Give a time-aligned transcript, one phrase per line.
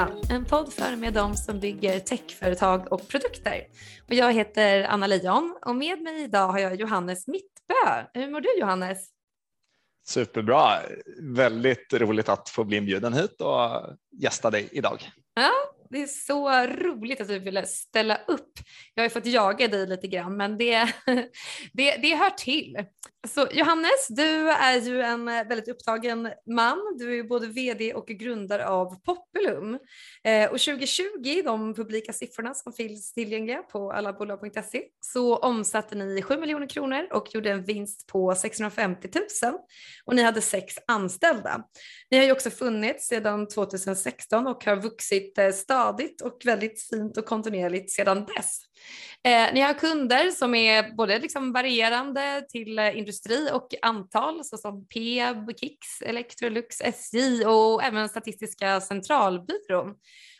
[0.00, 3.66] Techskaparna, en podd för med dem som bygger techföretag och produkter.
[4.08, 8.04] Och jag heter Anna Lejon och med mig idag har jag Johannes Mittbö.
[8.14, 9.08] Hur mår du Johannes?
[10.08, 10.78] Superbra,
[11.22, 15.10] väldigt roligt att få bli inbjuden hit och gästa dig idag.
[15.34, 15.50] Ja,
[15.90, 18.52] det är så roligt att du ville ställa upp.
[19.00, 20.76] Jag har ju fått jaga dig lite grann, men det,
[21.72, 22.76] det, det hör till.
[23.28, 26.78] Så Johannes, du är ju en eh, väldigt upptagen man.
[26.98, 29.78] Du är ju både vd och grundare av Populum.
[30.24, 36.36] Eh, och 2020, de publika siffrorna som finns tillgängliga på allabolag.se, så omsatte ni 7
[36.36, 39.08] miljoner kronor och gjorde en vinst på 650
[39.42, 39.54] 000
[40.04, 41.64] och ni hade sex anställda.
[42.10, 47.16] Ni har ju också funnits sedan 2016 och har vuxit eh, stadigt och väldigt fint
[47.16, 48.69] och kontinuerligt sedan dess.
[49.24, 54.86] Eh, ni har kunder som är både liksom varierande till eh, industri och antal såsom
[54.86, 59.94] Peab, Kicks, Electrolux, SJ och även Statistiska centralbyrån.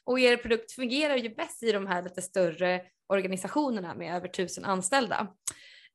[0.05, 4.65] Och er produkt fungerar ju bäst i de här lite större organisationerna med över tusen
[4.65, 5.29] anställda.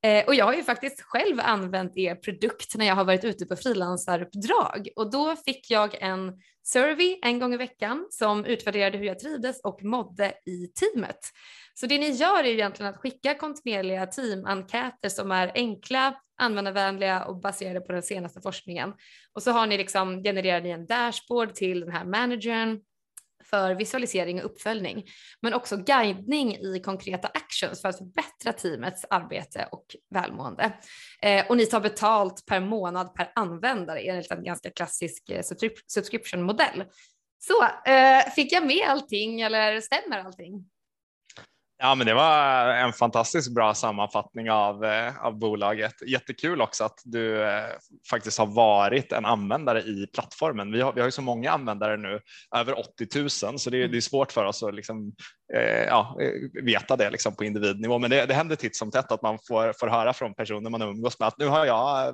[0.05, 3.45] Eh, och jag har ju faktiskt själv använt er produkt när jag har varit ute
[3.45, 9.05] på frilansaruppdrag och då fick jag en survey en gång i veckan som utvärderade hur
[9.05, 11.19] jag trivdes och mådde i teamet.
[11.79, 17.41] Så det ni gör är egentligen att skicka kontinuerliga teamenkäter som är enkla, användarvänliga och
[17.41, 18.93] baserade på den senaste forskningen.
[19.33, 22.81] Och så har ni liksom genererar ni en dashboard till den här managern
[23.49, 25.05] för visualisering och uppföljning,
[25.41, 30.73] men också guidning i konkreta actions för att förbättra teamets arbete och välmående.
[31.21, 35.43] Eh, och ni tar betalt per månad per användare enligt en ganska klassisk eh,
[35.87, 36.83] subscription-modell.
[37.39, 40.69] Så eh, fick jag med allting eller stämmer allting?
[41.77, 45.93] Ja, men det var en fantastiskt bra sammanfattning av, eh, av bolaget.
[46.07, 47.63] Jättekul också att du eh,
[48.09, 50.71] faktiskt har varit en användare i plattformen.
[50.71, 52.19] Vi har, vi har ju så många användare nu,
[52.55, 55.13] över 80 000, så det är, det är svårt för oss att liksom,
[55.87, 56.17] ja,
[56.63, 57.99] veta det liksom på individnivå.
[57.99, 60.81] Men det, det händer titt som tätt att man får, får höra från personer man
[60.81, 62.13] umgås med att nu har jag eh,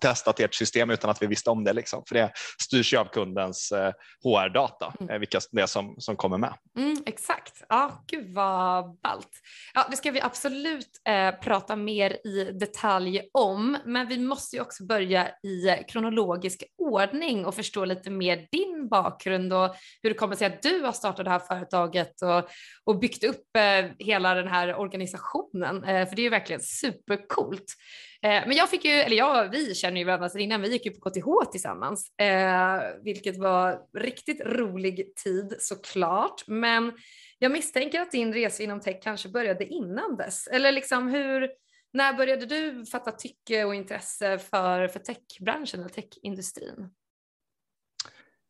[0.00, 2.02] testat ert system utan att vi visste om det, liksom.
[2.08, 3.92] för det styrs ju av kundens eh,
[4.24, 5.14] HR-data, mm.
[5.14, 6.54] Eh, vilka det är som, som kommer med.
[6.78, 7.62] Mm, exakt.
[7.68, 9.30] Ja, gud vad ballt.
[9.74, 14.62] Ja, det ska vi absolut eh, prata mer i detalj om, men vi måste ju
[14.62, 20.36] också börja i kronologisk ordning och förstå lite mer din bakgrund och hur det kommer
[20.36, 22.48] sig att du har startat det här företaget och,
[22.84, 27.74] och byggt upp eh, hela den här organisationen, eh, för det är ju verkligen supercoolt.
[28.22, 30.86] Eh, men jag fick ju, eller jag, vi känner ju varandra sedan innan, vi gick
[30.86, 36.46] ju på KTH tillsammans, eh, vilket var riktigt rolig tid såklart.
[36.46, 36.92] Men
[37.38, 40.46] jag misstänker att din resa inom tech kanske började innan dess.
[40.46, 41.50] Eller liksom hur,
[41.92, 46.90] när började du fatta tycke och intresse för, för techbranschen eller techindustrin?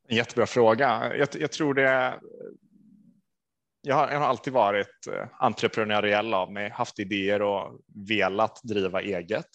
[0.08, 1.16] En jättebra fråga.
[1.16, 2.20] Jag, jag tror det
[3.82, 9.02] jag har, jag har, alltid varit eh, entreprenöriell av mig, haft idéer och velat driva
[9.02, 9.48] eget.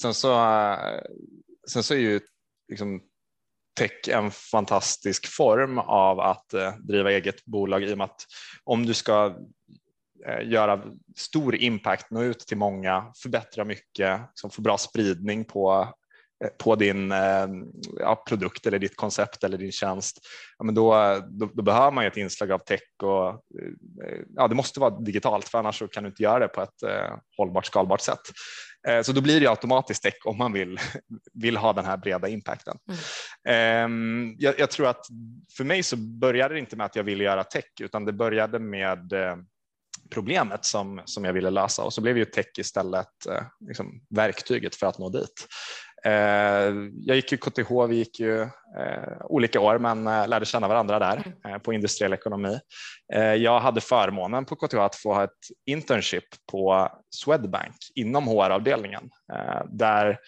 [0.00, 1.00] Sen så, eh,
[1.70, 2.20] sen så är ju
[2.68, 3.02] liksom
[3.78, 8.20] tech en fantastisk form av att eh, driva eget bolag i och med att
[8.64, 9.36] om du ska
[10.42, 10.84] göra
[11.16, 15.94] stor impact, nå ut till många, förbättra mycket, liksom få bra spridning på
[16.58, 17.10] på din
[18.00, 20.18] ja, produkt eller ditt koncept eller din tjänst,
[20.58, 23.40] ja, men då, då, då, behöver man ett inslag av tech och
[24.36, 27.16] ja, det måste vara digitalt för annars kan du inte göra det på ett eh,
[27.36, 28.20] hållbart skalbart sätt.
[28.88, 30.78] Eh, så då blir det automatiskt tech om man vill,
[31.32, 32.76] vill ha den här breda impacten.
[32.88, 33.00] Mm.
[33.48, 35.06] Ehm, jag, jag, tror att
[35.56, 38.58] för mig så började det inte med att jag ville göra tech utan det började
[38.58, 39.36] med eh,
[40.10, 44.74] problemet som, som jag ville lösa och så blev ju tech istället eh, liksom, verktyget
[44.74, 45.46] för att nå dit.
[46.04, 48.40] Eh, jag gick ju KTH, vi gick ju
[48.78, 51.60] eh, olika år men lärde känna varandra där mm.
[51.60, 52.60] på industriell ekonomi.
[53.38, 55.30] Jag hade förmånen på KTH att få ha ett
[55.66, 59.10] internship på Swedbank inom HR-avdelningen
[59.70, 60.18] där,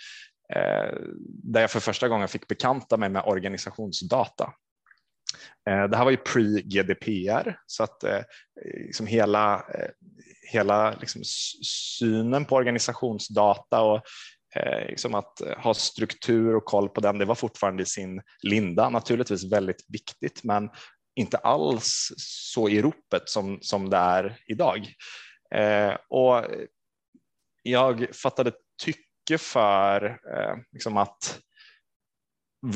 [1.24, 4.52] där jag för första gången fick bekanta mig med organisationsdata.
[5.64, 8.04] Det här var ju pre-GDPR så att
[8.64, 9.64] liksom hela,
[10.52, 11.22] hela liksom
[11.98, 17.18] synen på organisationsdata och Eh, Eh, liksom att eh, ha struktur och koll på den,
[17.18, 20.70] det var fortfarande i sin linda, naturligtvis väldigt viktigt, men
[21.16, 24.88] inte alls så i ropet som, som det är idag.
[25.54, 26.44] Eh, och
[27.62, 31.40] jag fattade tycke för eh, liksom att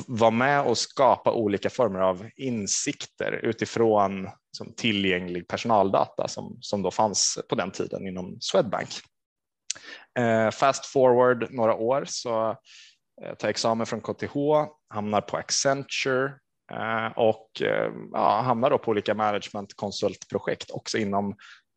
[0.06, 6.90] vara med och skapa olika former av insikter utifrån som tillgänglig personaldata som, som då
[6.90, 8.88] fanns på den tiden inom Swedbank.
[10.18, 12.50] Eh, fast forward några år så
[13.22, 14.34] eh, tar jag examen från KTH,
[14.88, 16.32] hamnar på Accenture
[16.72, 17.50] eh, och
[18.12, 21.36] ja, hamnar då på olika managementkonsultprojekt också inom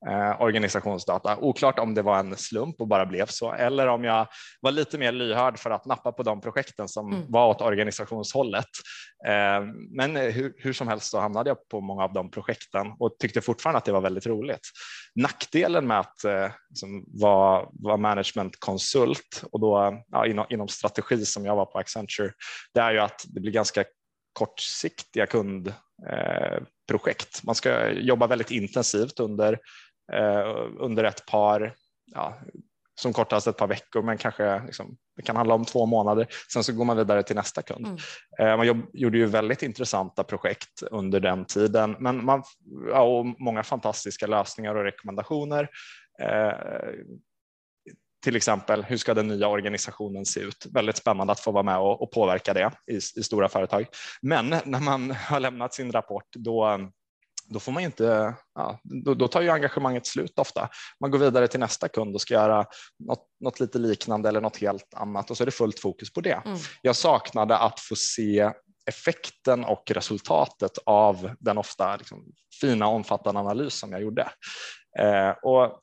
[0.10, 1.38] eh, organisationsdata.
[1.38, 4.28] Oklart om det var en slump och bara blev så eller om jag
[4.62, 7.32] var lite mer lyhörd för att nappa på de projekten som mm.
[7.32, 8.66] var åt organisationshållet.
[9.28, 9.66] Eh,
[9.98, 13.42] men hur, hur, som helst så hamnade jag på många av de projekten och tyckte
[13.42, 14.70] fortfarande att det var väldigt roligt.
[15.16, 21.46] Nackdelen med att eh, liksom vara, vara managementkonsult och då ja, inom, inom strategi som
[21.46, 22.32] jag var på Accenture,
[22.74, 23.84] det är ju att det blir ganska
[24.34, 27.44] kortsiktiga kundprojekt.
[27.44, 29.60] Man ska jobba väldigt intensivt under
[30.80, 32.38] under ett par, ja,
[32.96, 36.28] som kortast ett par veckor, men kanske liksom, det kan handla om två månader.
[36.54, 37.86] Sen så går man vidare till nästa kund.
[37.86, 37.98] Mm.
[38.40, 42.44] Eh, man jobb, gjorde ju väldigt intressanta projekt under den tiden, men man,
[42.90, 45.70] ja, och många fantastiska lösningar och rekommendationer.
[46.22, 46.54] Eh,
[48.24, 50.68] till exempel, hur ska den nya organisationen se ut?
[50.72, 53.86] Väldigt spännande att få vara med och, och påverka det i, i, stora företag.
[54.22, 56.90] Men när man har lämnat sin rapport, då
[57.46, 60.70] då får man inte, ja, då, då, tar ju engagemanget slut ofta.
[61.00, 62.66] Man går vidare till nästa kund och ska göra
[63.00, 66.22] något, något lite liknande eller något helt annat och så är det fullt fokus på
[66.22, 66.42] det.
[66.46, 66.58] Mm.
[66.82, 68.52] Jag saknade att få se
[68.86, 72.26] effekten och resultatet av den ofta liksom,
[72.62, 74.30] fina omfattande analys som jag gjorde.
[75.00, 75.80] Eh, och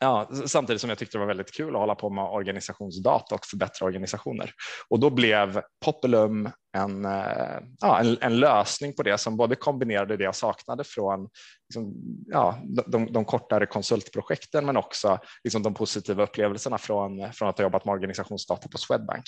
[0.00, 3.46] Ja, samtidigt som jag tyckte det var väldigt kul att hålla på med organisationsdata och
[3.46, 4.50] förbättra organisationer.
[4.88, 10.16] Och då blev Populum en, eh, ja, en, en, lösning på det som både kombinerade
[10.16, 11.28] det jag saknade från
[11.68, 11.94] liksom,
[12.26, 17.62] ja, de, de, kortare konsultprojekten men också liksom, de positiva upplevelserna från, från att ha
[17.62, 19.24] jobbat med organisationsdata på Swedbank.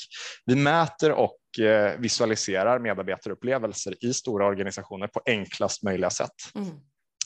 [0.46, 6.36] Vi mäter och eh, visualiserar medarbetarupplevelser i stora organisationer på enklast möjliga sätt.
[6.54, 6.70] Mm.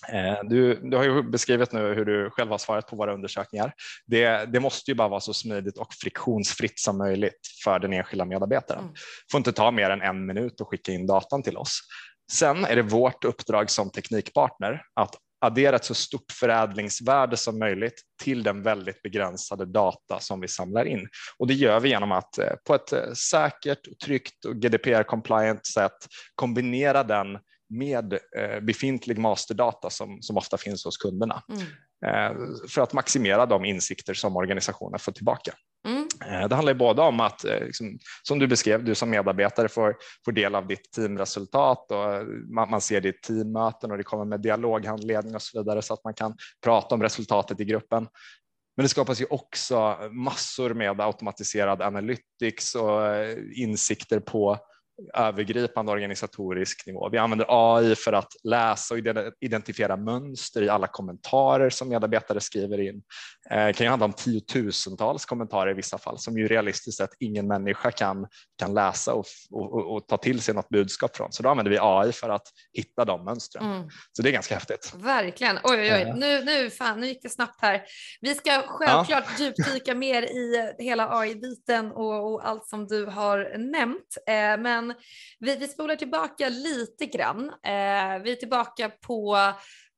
[0.08, 3.72] Eh, du, du, har ju beskrivit nu hur du själv har svarat på våra undersökningar.
[4.06, 8.24] Det, det, måste ju bara vara så smidigt och friktionsfritt som möjligt för den enskilda
[8.24, 8.82] medarbetaren.
[8.82, 8.94] Mm.
[9.30, 11.80] får inte ta mer än en minut att skicka in datan till oss.
[12.32, 18.02] Sen är det vårt uppdrag som teknikpartner att addera ett så stort förädlingsvärde som möjligt
[18.22, 21.08] till den väldigt begränsade data som vi samlar in.
[21.38, 25.96] Och det gör vi genom att eh, på ett eh, säkert, tryggt och GDPR-compliant sätt
[26.34, 27.38] kombinera den
[27.70, 31.62] med eh, befintlig masterdata som, som ofta finns hos kunderna mm.
[32.06, 32.32] Eh,
[32.68, 35.54] för att maximera de insikter som organisationen får tillbaka.
[35.88, 36.08] Mm.
[36.26, 40.32] Eh, det handlar både om att, liksom, som du beskrev, du som medarbetare får, får
[40.32, 44.40] del av ditt teamresultat och man, man ser det i teammöten och det kommer med
[44.40, 48.08] dialoghandledning och så vidare så att man kan prata om resultatet i gruppen.
[48.76, 53.00] Men det skapas ju också massor med automatiserad analytics och
[53.56, 54.58] insikter på
[55.14, 57.08] övergripande organisatorisk nivå.
[57.08, 59.00] Vi använder AI för att läsa och
[59.40, 63.02] identifiera mönster i alla kommentarer som medarbetare skriver in.
[63.50, 67.10] Eh, det kan ju handla om tiotusentals kommentarer i vissa fall som ju realistiskt sett
[67.18, 68.26] ingen människa kan,
[68.58, 71.32] kan läsa och, och, och ta till sig något budskap från.
[71.32, 73.64] Så då använder vi AI för att hitta de mönstren.
[73.64, 73.88] Mm.
[74.12, 74.94] Så det är ganska häftigt.
[74.96, 75.58] Verkligen.
[75.62, 76.12] Oj, oj, oj.
[76.16, 77.82] Nu, nu, fan, nu gick det snabbt här.
[78.20, 79.44] Vi ska självklart ja.
[79.44, 84.16] djupdyka mer i hela AI-biten och, och, allt som du har nämnt.
[84.26, 84.96] Eh, men men
[85.40, 87.48] vi, vi spolar tillbaka lite grann.
[87.48, 89.36] Eh, vi är tillbaka på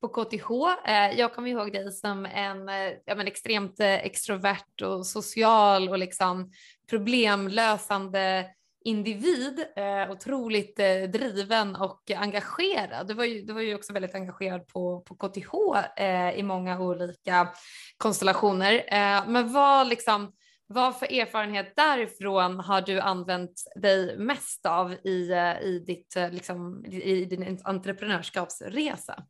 [0.00, 0.50] på KTH.
[0.86, 5.88] Eh, jag kommer ihåg dig som en eh, ja, men extremt eh, extrovert och social
[5.88, 6.50] och liksom
[6.90, 8.46] problemlösande
[8.84, 13.08] individ, eh, otroligt eh, driven och engagerad.
[13.08, 15.54] Du var ju, du var ju också väldigt engagerad på, på KTH
[15.96, 17.48] eh, i många olika
[17.96, 18.74] konstellationer.
[18.74, 20.32] Eh, men vad liksom,
[20.66, 26.30] vad för erfarenhet därifrån har du använt dig mest av i, eh, i, ditt, eh,
[26.30, 29.24] liksom, i din entreprenörskapsresa?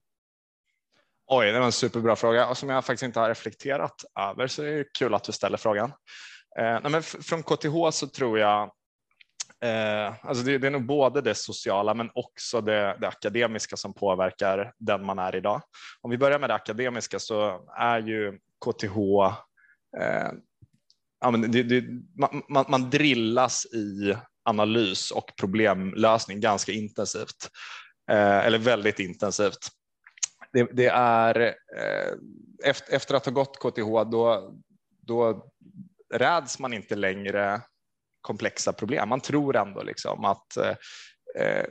[1.26, 4.62] Oj, det var en superbra fråga och som jag faktiskt inte har reflekterat över så
[4.62, 5.92] är det kul att du ställer frågan.
[6.58, 8.70] Eh, men från KTH så tror jag
[9.64, 13.94] Eh, alltså det, det, är nog både det sociala men också det, det, akademiska som
[13.94, 15.62] påverkar den man är idag.
[16.00, 18.96] Om vi börjar med det akademiska så är ju KTH
[20.00, 20.30] eh,
[21.20, 21.84] ja, men det, det,
[22.48, 27.50] man, man drillas i analys och problemlösning ganska intensivt,
[28.10, 29.68] eh, eller väldigt intensivt.
[30.52, 31.40] Det, det är
[31.76, 32.12] eh,
[32.64, 34.54] efter, efter, att ha gått KTH, då,
[35.06, 35.46] då
[36.14, 37.62] räds man inte längre
[38.20, 39.08] komplexa problem.
[39.08, 40.76] Man tror ändå liksom att eh,
[41.38, 41.64] eh,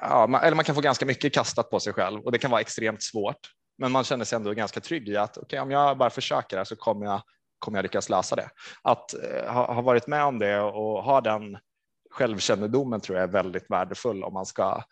[0.00, 2.50] ja, man, eller man kan få ganska mycket kastat på sig själv och det kan
[2.50, 3.40] vara extremt svårt.
[3.78, 6.64] Men man känner sig ändå ganska trygg i att okay, om jag bara försöker här
[6.64, 7.22] så kommer jag
[7.60, 8.50] kommer jag lyckas lösa det.
[8.82, 11.58] Att eh, ha, ha, varit med om det och ha den
[12.10, 14.82] självkännedomen tror jag är väldigt värdefull om man ska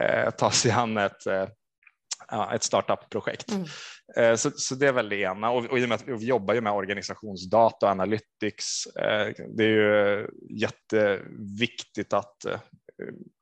[0.00, 1.48] eh, ta sig an ett, eh,
[2.54, 3.50] ett startup-projekt.
[3.50, 3.66] Mm.
[4.16, 6.26] Eh, så, så, det är väl det ena och, och i och med att vi
[6.26, 8.84] jobbar ju med organisationsdata och analytics.
[9.56, 12.36] Det är ju jätteviktigt att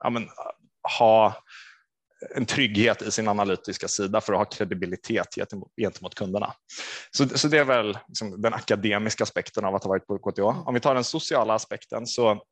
[0.05, 0.29] ja, men,
[0.99, 1.35] ha
[2.35, 5.35] en trygghet i sin analytiska sida för att ha kredibilitet
[5.77, 6.53] gentemot, kunderna.
[7.11, 10.41] Så, så det är väl liksom den akademiska aspekten av att ha varit på KTH.
[10.41, 10.63] Mm.
[10.63, 12.43] Om vi tar den sociala aspekten så,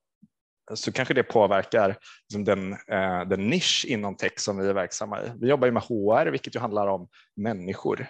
[0.74, 1.96] så kanske det påverkar
[2.28, 5.30] liksom den, eh, den nisch inom tech som vi är verksamma i.
[5.40, 8.08] Vi jobbar ju med HR, vilket ju handlar om människor.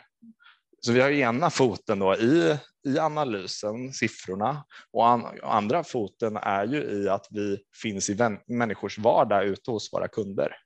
[0.81, 6.67] Så vi har ena foten då i, i analysen, siffrorna, och, an, andra foten är
[6.67, 10.57] ju i att vi finns i vän, människors vardag ute hos våra kunder.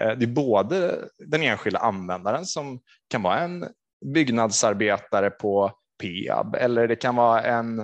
[0.00, 3.66] Eh, det är både den enskilda användaren som kan vara en
[4.14, 7.78] byggnadsarbetare på Peab eller det kan vara en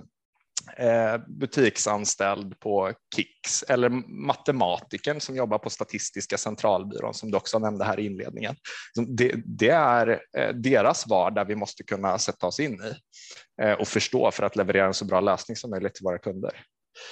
[0.76, 3.88] eh, butiksanställd på Kicks eller
[4.26, 8.56] matematikern som jobbar på Statistiska centralbyrån som du också nämnde här i inledningen.
[9.08, 12.94] Det, det är eh, deras vardag vi måste kunna sätta oss in i
[13.78, 16.62] och förstå för att leverera en så bra lösning som möjligt till våra kunder.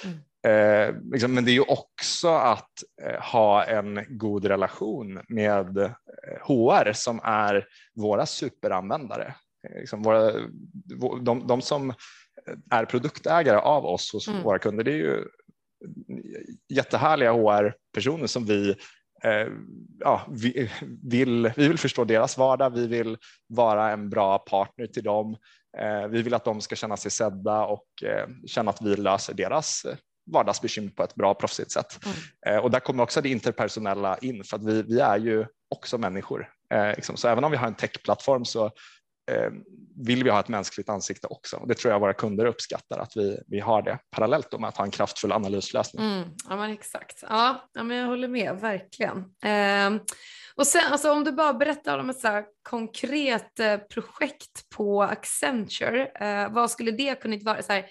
[0.03, 0.17] Mm.
[0.45, 5.91] Eh, liksom, men det är ju också att eh, ha en god relation med eh,
[6.41, 9.35] HR som är våra superanvändare.
[9.67, 10.31] Eh, liksom våra,
[11.21, 11.93] de, de, som
[12.71, 14.43] är produktägare av oss hos mm.
[14.43, 15.23] våra kunder, det är ju
[16.69, 18.69] jättehärliga HR-personer som vi
[19.23, 19.47] eh,
[19.99, 20.71] ja, vi,
[21.03, 25.37] vill, vi vill förstå deras vardag, vi vill vara en bra partner till dem.
[25.77, 27.87] Eh, vi vill att de ska känna sig sedda och
[28.47, 29.85] känna att vi löser deras
[30.25, 32.05] vardagsbekymmer på ett bra proffsigt sätt.
[32.05, 32.17] Mm.
[32.47, 35.97] Eh, och där kommer också det interpersonella in för att vi, vi är ju också
[35.97, 36.49] människor.
[36.73, 37.17] Eh, liksom.
[37.17, 38.65] Så även om vi har en techplattform så
[39.31, 39.51] eh,
[40.05, 41.57] vill vi ha ett mänskligt ansikte också.
[41.57, 44.77] Och det tror jag våra kunder uppskattar att vi, vi har det parallellt med att
[44.77, 46.05] ha en kraftfull analyslösning.
[46.05, 46.29] Mm.
[46.49, 49.17] Ja men exakt, ja, ja men jag håller med verkligen.
[49.43, 50.01] Eh,
[50.55, 56.05] och sen alltså, om du bara berättar om ett så konkret eh, projekt på Accenture,
[56.05, 57.63] eh, vad skulle det kunna vara?
[57.63, 57.85] Så här,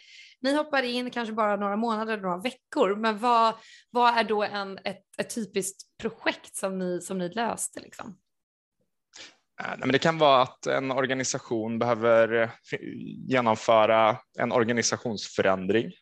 [0.44, 3.54] ni hoppar in kanske bara några månader några veckor, men vad,
[3.90, 7.80] vad är då en, ett, ett typiskt projekt som ni, som ni löste?
[7.80, 8.18] Liksom?
[9.62, 12.50] Eh, det kan vara att en organisation behöver eh,
[13.28, 15.92] genomföra en organisationsförändring.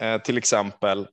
[0.00, 1.08] Eh, till exempel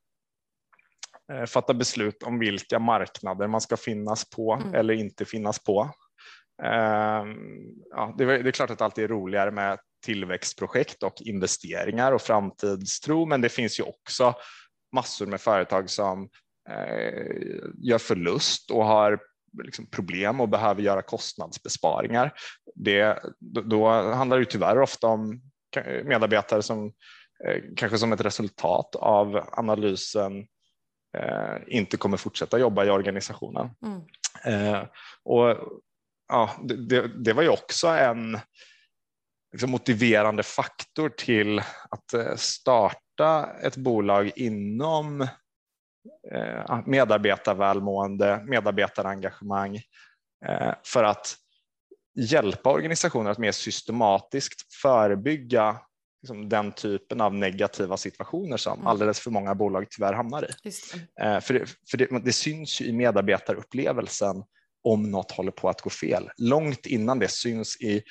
[1.47, 4.75] fatta beslut om vilka marknader man ska finnas på mm.
[4.75, 5.91] eller inte finnas på.
[7.91, 13.25] Ja, det är klart att det alltid är roligare med tillväxtprojekt och investeringar och framtidstro,
[13.25, 14.33] men det finns ju också
[14.95, 16.29] massor med företag som
[16.69, 17.25] eh,
[17.77, 19.19] gör förlust och har
[19.63, 22.33] liksom problem och behöver göra kostnadsbesparingar.
[22.75, 25.41] Det, då handlar det tyvärr ofta om
[26.03, 26.85] medarbetare som
[27.47, 30.47] eh, kanske som ett resultat av analysen
[31.17, 33.69] eh, inte kommer fortsätta jobba i organisationen.
[33.85, 34.01] Mm.
[35.23, 35.57] Och
[36.27, 38.39] ja, det, det, var ju också en
[39.55, 41.59] liksom motiverande faktor till
[41.89, 45.21] att eh, starta ett bolag inom
[46.31, 49.75] eh, medarbetarvälmående, medarbetarengagemang
[50.45, 51.35] eh, för att
[52.15, 55.77] hjälpa organisationer att mer systematiskt förebygga
[56.21, 58.87] liksom den typen av negativa situationer som mm.
[58.87, 60.53] alldeles för många bolag tyvärr hamnar i.
[60.63, 61.41] Det.
[61.41, 64.43] För, det, för det, det syns ju i medarbetarupplevelsen
[64.83, 66.29] om något håller på att gå fel.
[66.37, 68.03] Långt innan det syns i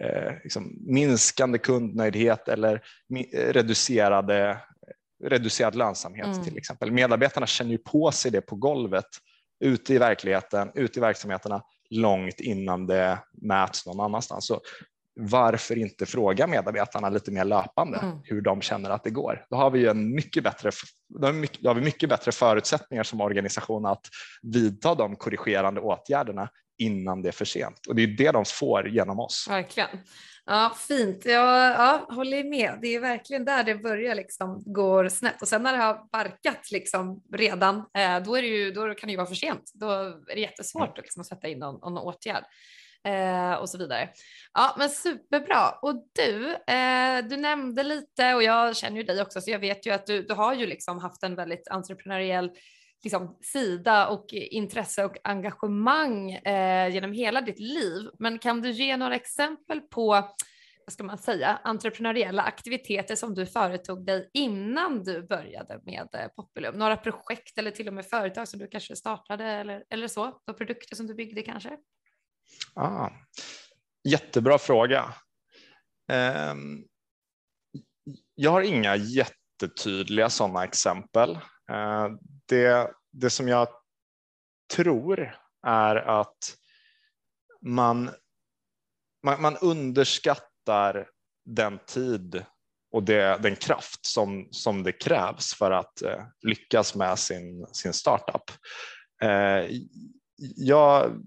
[0.00, 2.82] eh, liksom minskande kundnöjdhet eller
[3.32, 4.58] reducerade,
[5.24, 6.44] reducerad lönsamhet mm.
[6.44, 6.92] till exempel.
[6.92, 9.06] Medarbetarna känner ju på sig det på golvet
[9.64, 14.46] ute i verkligheten, ute i verksamheterna långt innan det mäts någon annanstans.
[14.46, 14.60] Så
[15.14, 18.18] varför inte fråga medarbetarna lite mer löpande mm.
[18.24, 19.46] hur de känner att det går?
[19.50, 20.70] Då har vi en mycket bättre,
[21.20, 24.06] då har, vi mycket, har vi mycket bättre förutsättningar som organisation att
[24.42, 26.48] vidta de korrigerande åtgärderna
[26.78, 27.86] innan det är för sent.
[27.88, 29.46] Och det är det de får genom oss.
[29.50, 29.88] Verkligen.
[30.46, 31.24] Ja, fint.
[31.24, 32.78] Jag ja, håller med.
[32.82, 36.70] Det är verkligen där det börjar liksom går snett och sen när det har barkat
[36.70, 39.70] liksom redan, eh, då, är det ju, då kan det ju vara för sent.
[39.74, 41.02] Då är det jättesvårt mm.
[41.02, 42.44] liksom, att sätta in någon, någon åtgärd.
[43.08, 44.08] Eh, och så vidare.
[44.54, 45.70] Ja, men superbra.
[45.70, 49.86] Och du, eh, du nämnde lite och jag känner ju dig också, så jag vet
[49.86, 52.50] ju att du, du har ju liksom haft en väldigt entreprenöriell
[53.04, 58.08] liksom, sida och intresse och engagemang eh, genom hela ditt liv.
[58.18, 60.28] Men kan du ge några exempel på
[60.84, 66.28] vad ska man säga, entreprenöriella aktiviteter som du företog dig innan du började med eh,
[66.36, 66.74] Populum?
[66.74, 70.24] Några projekt eller till och med företag som du kanske startade eller, eller så?
[70.24, 71.76] Några produkter som du byggde kanske?
[72.74, 73.10] Ah,
[74.08, 75.14] jättebra fråga.
[76.12, 76.84] Um,
[78.34, 81.30] jag har inga jättetydliga sådana exempel.
[81.70, 82.08] Uh,
[82.46, 83.68] det, det som jag
[84.74, 86.56] tror är att
[87.62, 88.10] man,
[89.22, 91.08] man, man underskattar
[91.44, 92.44] den tid
[92.92, 97.92] och det, den kraft som, som det krävs för att eh, lyckas med sin, sin
[97.92, 98.42] startup.
[99.22, 99.70] Eh,
[100.56, 101.20] jag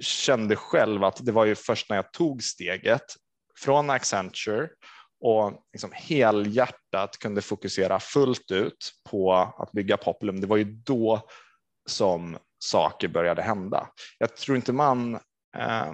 [0.00, 3.04] kände själv att det var ju först när jag tog steget
[3.60, 4.68] från Accenture
[5.20, 10.40] och liksom helhjärtat kunde fokusera fullt ut på att bygga Populum.
[10.40, 11.28] Det var ju då
[11.88, 13.88] som saker började hända.
[14.18, 15.14] Jag tror inte man
[15.56, 15.92] eh,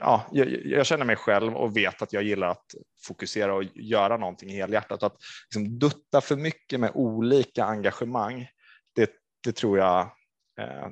[0.00, 2.64] ja, jag, jag, känner mig själv och vet att jag gillar att
[3.06, 5.02] fokusera och göra någonting helhjärtat.
[5.02, 8.48] Att liksom dutta för mycket med olika engagemang,
[8.94, 9.10] det,
[9.44, 10.10] det tror jag,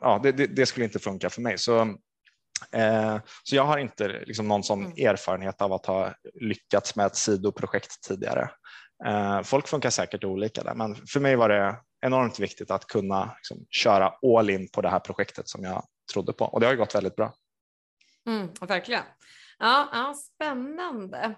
[0.01, 1.59] ja, det, det, det, skulle inte funka för mig.
[1.59, 1.81] Så,
[2.73, 5.07] eh, så jag har inte liksom någon sån mm.
[5.07, 8.51] erfarenhet av att ha lyckats med ett sidoprojekt tidigare.
[9.07, 13.35] Eh, folk funkar säkert olika där, men för mig var det enormt viktigt att kunna
[13.37, 16.75] liksom, köra all in på det här projektet som jag trodde på och det har
[16.75, 17.35] gått väldigt bra.
[18.27, 19.03] Mm, verkligen.
[19.59, 21.35] Ja, ja, spännande.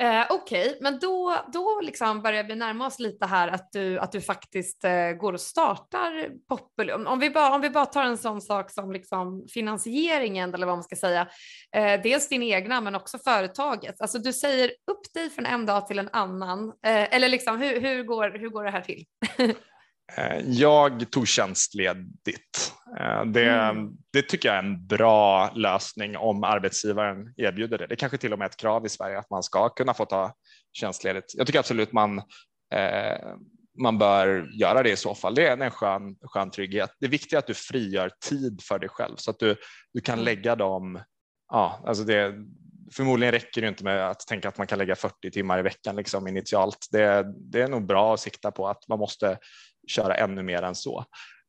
[0.00, 0.78] Eh, Okej, okay.
[0.80, 4.84] men då, då liksom börjar vi närma oss lite här att du, att du faktiskt
[4.84, 7.06] eh, går och startar Populum.
[7.06, 10.76] Om vi, bara, om vi bara tar en sån sak som liksom finansieringen eller vad
[10.76, 11.28] man ska säga.
[11.76, 14.00] Eh, dels din egna men också företaget.
[14.00, 16.68] Alltså du säger upp dig från en dag till en annan.
[16.68, 19.04] Eh, eller liksom, hur, hur, går, hur går det här till?
[20.16, 22.74] Eh, jag tog tjänstledigt.
[23.00, 23.90] Eh, det, mm.
[24.12, 27.86] det, tycker jag är en bra lösning om arbetsgivaren erbjuder det.
[27.86, 30.04] Det är kanske till och med ett krav i Sverige att man ska kunna få
[30.04, 30.34] ta
[30.72, 31.34] tjänstledigt.
[31.36, 32.18] Jag tycker absolut man,
[32.74, 33.18] eh,
[33.82, 35.34] man bör göra det i så fall.
[35.34, 36.90] Det är en skön, skön trygghet.
[37.00, 39.56] Det viktiga är att du frigör tid för dig själv så att du,
[39.94, 40.24] du kan mm.
[40.24, 41.00] lägga dem
[41.52, 42.34] Ja, alltså det,
[42.92, 45.96] förmodligen räcker det inte med att tänka att man kan lägga 40 timmar i veckan
[45.96, 46.88] liksom initialt.
[46.90, 49.38] Det, det är nog bra att sikta på att man måste
[49.90, 51.04] köra ännu mer än så.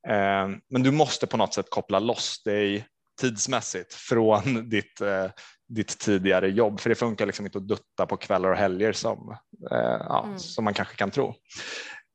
[0.07, 2.87] Eh, men du måste på något sätt koppla loss dig
[3.21, 5.25] tidsmässigt från ditt, eh,
[5.67, 9.37] ditt tidigare jobb, för det funkar liksom inte att dutta på kvällar och helger som,
[9.71, 10.39] eh, ja, mm.
[10.39, 11.33] som man kanske kan tro.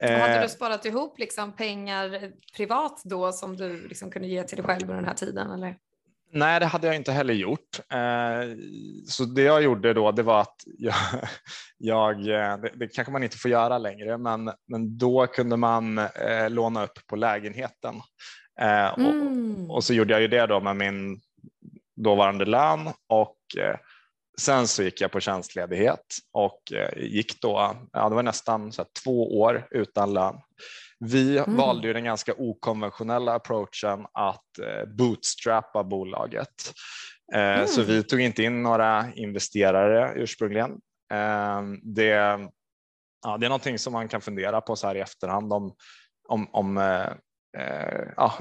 [0.02, 4.66] Hade du sparat ihop liksom pengar privat då som du liksom kunde ge till dig
[4.66, 5.50] själv under den här tiden?
[5.50, 5.76] Eller?
[6.35, 7.81] Nej, det hade jag inte heller gjort.
[7.92, 8.57] Eh,
[9.09, 10.94] så det jag gjorde då, det var att jag,
[11.79, 15.99] jag eh, det, det, kanske man inte får göra längre, men, men då kunde man
[15.99, 17.94] eh, låna upp på lägenheten.
[18.61, 19.70] Mm.
[19.70, 21.20] Och, och, så gjorde jag ju det då med min
[21.97, 23.37] dåvarande lön och
[24.40, 26.61] sen så gick jag på tjänstledighet och
[26.97, 30.37] gick då, ja det var nästan så två år utan lön
[31.00, 31.57] vi mm.
[31.57, 36.72] valde ju den ganska okonventionella approachen att eh, bootstrappa bolaget.
[37.35, 37.66] Eh, mm.
[37.66, 40.70] Så vi tog inte in några investerare ursprungligen.
[41.12, 42.09] Eh, det,
[43.22, 45.74] ja, det är någonting som man kan fundera på så här i efterhand om,
[46.28, 46.76] om, om
[48.16, 48.33] ja,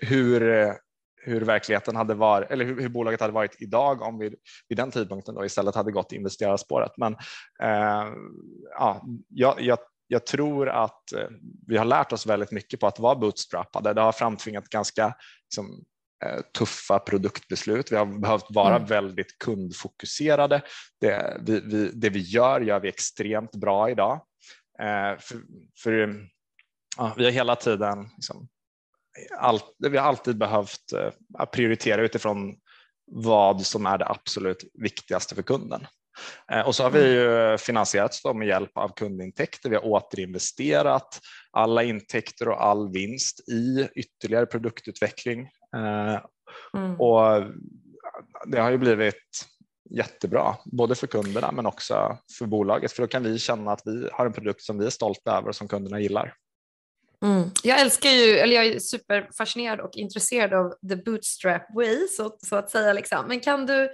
[0.00, 0.40] hur,
[1.28, 4.34] hur verkligheten hade varit eller hur, hur, bolaget hade varit idag om vi
[4.68, 6.92] vid den tidpunkten då istället hade gått investerarspåret.
[6.96, 7.12] Men
[7.62, 8.06] eh,
[8.78, 11.28] ja, jag, jag, tror att eh,
[11.66, 13.94] vi har lärt oss väldigt mycket på att vara bootstrappade.
[13.94, 15.84] Det har framtvingat ganska liksom,
[16.24, 17.92] eh, tuffa produktbeslut.
[17.92, 18.88] Vi har behövt vara mm.
[18.88, 20.62] väldigt kundfokuserade.
[21.00, 24.14] Det vi, vi, det vi gör gör vi extremt bra idag.
[24.80, 25.40] Eh, för,
[25.82, 26.26] för
[26.96, 28.48] ja, vi har hela tiden liksom,
[29.38, 30.92] all, vi har alltid behövt
[31.52, 32.56] prioritera utifrån
[33.10, 35.86] vad som är det absolut viktigaste för kunden.
[36.52, 37.50] Eh, och så har vi mm.
[37.50, 39.70] ju finansierats med hjälp av kundintäkter.
[39.70, 45.40] Vi har återinvesterat alla intäkter och all vinst i ytterligare produktutveckling.
[45.76, 46.20] Eh,
[46.76, 47.00] mm.
[47.00, 47.44] Och
[48.46, 49.46] det har ju blivit
[49.90, 54.08] jättebra, både för kunderna men också för bolaget, för då kan vi känna att vi
[54.12, 56.34] har en produkt som vi är stolta över och som kunderna gillar.
[57.24, 57.50] Mm.
[57.62, 62.56] Jag älskar ju, eller jag är superfascinerad och intresserad av the bootstrap way så, så
[62.56, 62.92] att säga.
[62.92, 63.24] Liksom.
[63.28, 63.90] Men kan du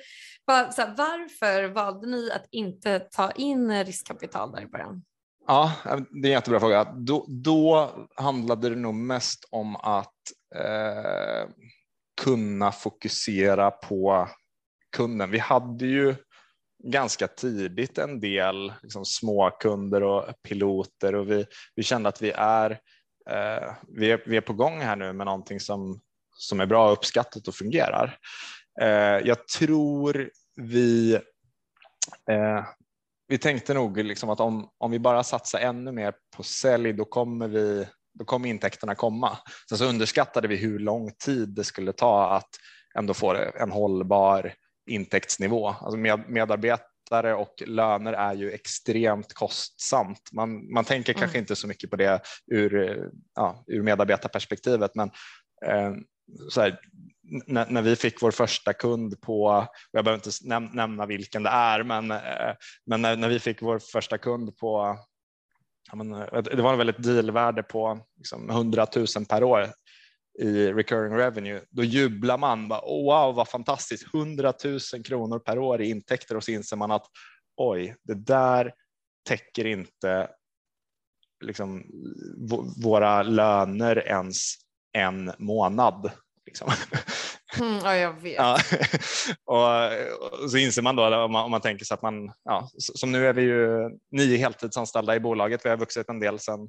[0.52, 5.04] här, varför valde ni att inte ta in riskkapital där i början?
[5.46, 6.84] Ja, det är en jättebra fråga.
[6.84, 10.14] Då, då handlade det nog mest om att
[10.54, 11.50] eh,
[12.22, 14.28] kunna fokusera på
[14.96, 15.30] kunden.
[15.30, 16.14] Vi hade ju
[16.84, 22.70] ganska tidigt en del liksom, småkunder och piloter och vi, vi kände att vi är,
[23.30, 26.00] eh, vi är, vi är på gång här nu med någonting som,
[26.36, 28.18] som är bra, uppskattat och fungerar.
[28.80, 31.14] Eh, jag tror vi,
[32.30, 32.64] eh,
[33.28, 37.04] vi tänkte nog liksom att om, om vi bara satsar ännu mer på sälj då
[37.04, 37.86] kommer, vi,
[38.18, 39.38] då kommer intäkterna komma.
[39.68, 42.50] Sen så underskattade vi hur lång tid det skulle ta att
[42.98, 44.54] ändå få en hållbar
[44.90, 45.68] intäktsnivå.
[45.68, 50.30] Alltså med, medarbetare och löner är ju extremt kostsamt.
[50.32, 51.20] Man, man tänker mm.
[51.20, 53.02] kanske inte så mycket på det ur,
[53.34, 55.10] ja, ur medarbetarperspektivet men
[55.66, 55.92] eh,
[56.50, 56.80] så här,
[57.46, 61.50] när, när, vi fick vår första kund på, jag behöver inte näm nämna vilken det
[61.50, 62.54] är, men, eh,
[62.86, 64.98] men när, när, vi fick vår första kund på,
[65.94, 69.68] men, eh, det var väl väldigt dealvärde på liksom 100 000 per år.
[70.38, 72.68] i recurring revenue, då jublar man.
[72.68, 74.14] Bara, oh, wow, vad fantastiskt!
[74.14, 77.06] 100 000 kronor per år i intäkter och så inser man att
[77.56, 78.72] oj, det där
[79.28, 80.28] täcker inte
[81.44, 81.84] liksom,
[82.82, 84.63] våra löner ens
[84.94, 86.10] en månad.
[86.46, 86.72] Liksom.
[87.60, 88.34] Mm, ja, jag vet.
[88.36, 88.58] Ja.
[89.44, 93.12] och, så inser man då om man, om man tänker sig att man, ja, som
[93.12, 95.64] nu är vi ju nio heltidsanställda i bolaget.
[95.64, 96.68] Vi har vuxit en del sedan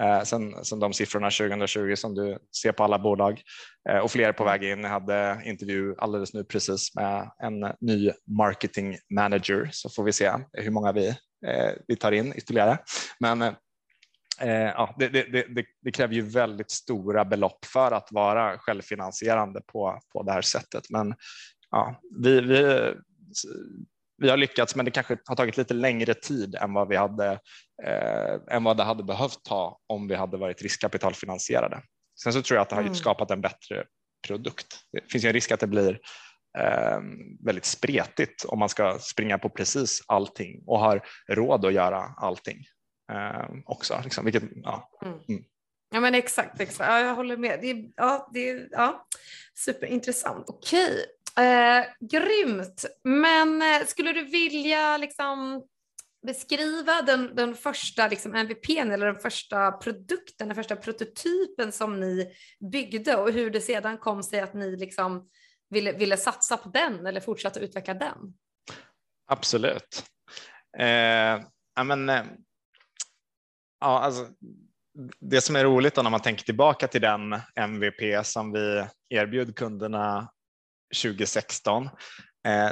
[0.00, 3.42] eh, sen, sen de siffrorna 2020 som du ser på alla bolag
[3.90, 4.80] eh, och fler på väg in.
[4.80, 10.32] Jag hade intervju alldeles nu precis med en ny marketing manager så får vi se
[10.52, 11.08] hur många vi,
[11.46, 12.78] eh, vi tar in ytterligare.
[13.20, 13.52] Men eh,
[14.40, 20.00] ja, det, det, det, det, kräver ju väldigt stora belopp för att vara självfinansierande på,
[20.12, 20.90] på det här sättet.
[20.90, 21.14] Men
[21.70, 22.92] ja, vi, vi,
[24.18, 27.38] vi har lyckats, men det kanske har tagit lite längre tid än vad vi hade
[27.84, 31.82] eh, än vad det hade behövt ta om vi hade varit riskkapitalfinansierade.
[32.22, 32.94] Sen så tror jag att det har mm.
[32.94, 33.84] skapat en bättre
[34.26, 34.66] produkt.
[34.92, 35.98] Det finns ju en risk att det blir
[36.58, 36.98] eh,
[37.44, 42.58] väldigt spretigt om man ska springa på precis allting och har råd att göra allting
[42.58, 42.73] eh,
[43.64, 44.00] också.
[44.04, 44.90] Liksom, vilket, ja.
[45.02, 45.18] Mm.
[45.28, 45.44] mm.
[45.90, 46.90] Ja men exakt, exakt.
[46.90, 47.60] Ja, jag håller med.
[47.60, 49.06] Det är, ja, det är ja,
[49.54, 50.48] superintressant.
[50.48, 51.06] Okej,
[51.38, 52.84] eh, grymt.
[53.04, 55.64] Men eh, skulle du vilja liksom
[56.26, 62.34] beskriva den, den första liksom, MVPn eller den första produkten, den första prototypen som ni
[62.72, 65.28] byggde och hur det sedan kom sig att ni liksom
[65.70, 68.18] ville, ville satsa på den eller fortsätta utveckla den?
[69.26, 70.04] Absolut.
[70.78, 71.42] Eh,
[71.74, 72.24] ja, men, eh,
[73.84, 74.28] ja, alltså,
[75.20, 80.30] det som är roligt när man tänker tillbaka till den MVP som vi erbjöd kunderna
[81.02, 81.90] 2016, eh,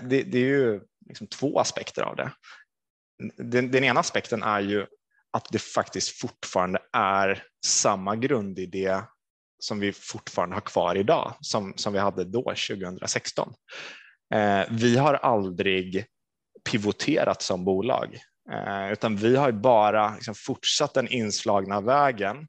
[0.03, 2.33] det, det, är ju liksom två aspekter av det.
[3.37, 4.87] Den, den, ena aspekten är ju
[5.33, 9.01] att det faktiskt fortfarande är samma grundidé
[9.59, 13.55] som vi fortfarande har kvar idag som, som vi hade då 2016.
[14.35, 16.07] Eh, vi har aldrig
[16.70, 18.20] pivoterat som bolag
[18.51, 22.47] Eh, utan vi har bara liksom fortsatt den inslagna vägen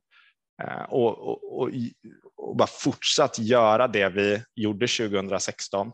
[0.64, 1.70] eh, och, och, och,
[2.38, 5.92] och, bara fortsatt göra det vi gjorde 2016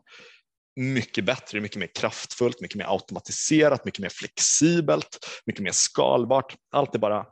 [0.76, 6.56] mycket bättre, mycket mer kraftfullt, mycket mer automatiserat, mycket mer flexibelt, mycket mer skalbart.
[6.72, 7.26] Allt är bara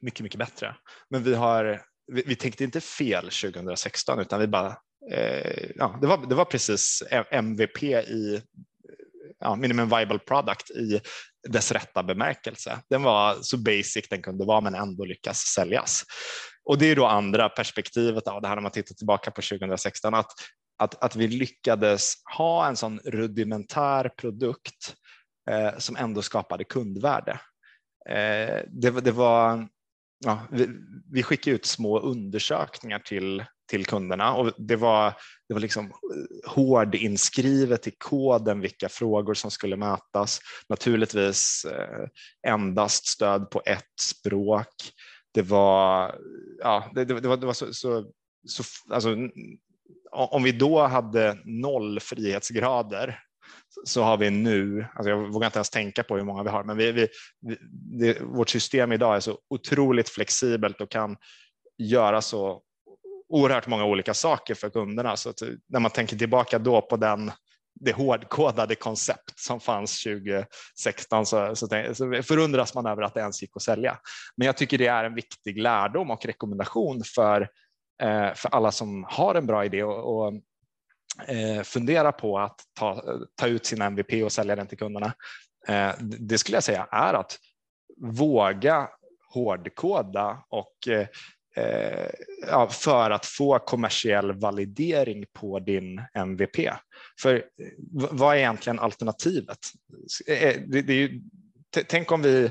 [0.00, 0.76] mycket, mycket bättre.
[1.10, 4.76] Men vi, har, vi, vi tänkte inte fel 2016 utan vi bara,
[5.10, 8.42] eh, ja, det, var, det var precis MVP i
[9.38, 11.00] ja, minimum viable product i
[11.48, 12.78] dess rätta bemärkelse.
[12.90, 16.02] Den var så basic den kunde vara men ändå lyckas säljas.
[16.64, 20.14] Och det är då andra perspektivet av det här när man tittar tillbaka på 2016
[20.14, 20.30] att,
[20.78, 24.94] att, att vi lyckades ha en sån rudimentär produkt
[25.50, 27.40] eh, som ändå skapade kundvärde.
[28.08, 29.68] Eh, det, det var
[30.24, 30.68] ja, vi,
[31.12, 35.14] vi skickade ut små undersökningar till, till kunderna och det var,
[35.48, 40.40] det var liksom eh, hård inskrivet i koden vilka frågor som skulle mötas.
[40.68, 42.08] Naturligtvis eh,
[42.52, 44.74] endast stöd på ett språk.
[45.34, 46.14] Det var,
[46.58, 48.04] ja, det, det, det var, det var så, så,
[48.48, 48.62] så
[48.94, 49.16] alltså,
[50.12, 53.20] om vi då hade noll frihetsgrader
[53.84, 56.64] så har vi nu, alltså jag vågar inte ens tänka på hur många vi har,
[56.64, 57.08] men vi, vi,
[57.98, 61.16] det, vårt system idag är så otroligt flexibelt och kan
[61.78, 62.62] göra så
[63.28, 65.16] oerhört många olika saker för kunderna.
[65.16, 65.34] Så eh,
[65.68, 67.32] när man tänker tillbaka då på den,
[67.80, 73.42] det hårdkodade koncept som fanns 2016 så, så, så förundras man över att det ens
[73.42, 73.98] gick att sälja.
[74.36, 77.40] Men jag tycker det är en viktig lärdom och rekommendation för,
[78.02, 80.32] eh, för alla som har en bra idé och, och
[81.28, 83.02] eh, fundera på att ta,
[83.34, 85.12] ta ut sin MVP och sälja den till kunderna.
[85.68, 87.38] Eh, det skulle jag säga är att
[88.00, 88.88] våga
[89.34, 91.06] hårdkoda och eh,
[91.56, 96.56] eh, för att få kommersiell validering på din MVP.
[97.20, 97.42] För eh,
[97.90, 99.58] vad är egentligen alternativet?
[100.26, 101.20] Eh, eh, det, det är ju,
[101.86, 102.50] tänk om vi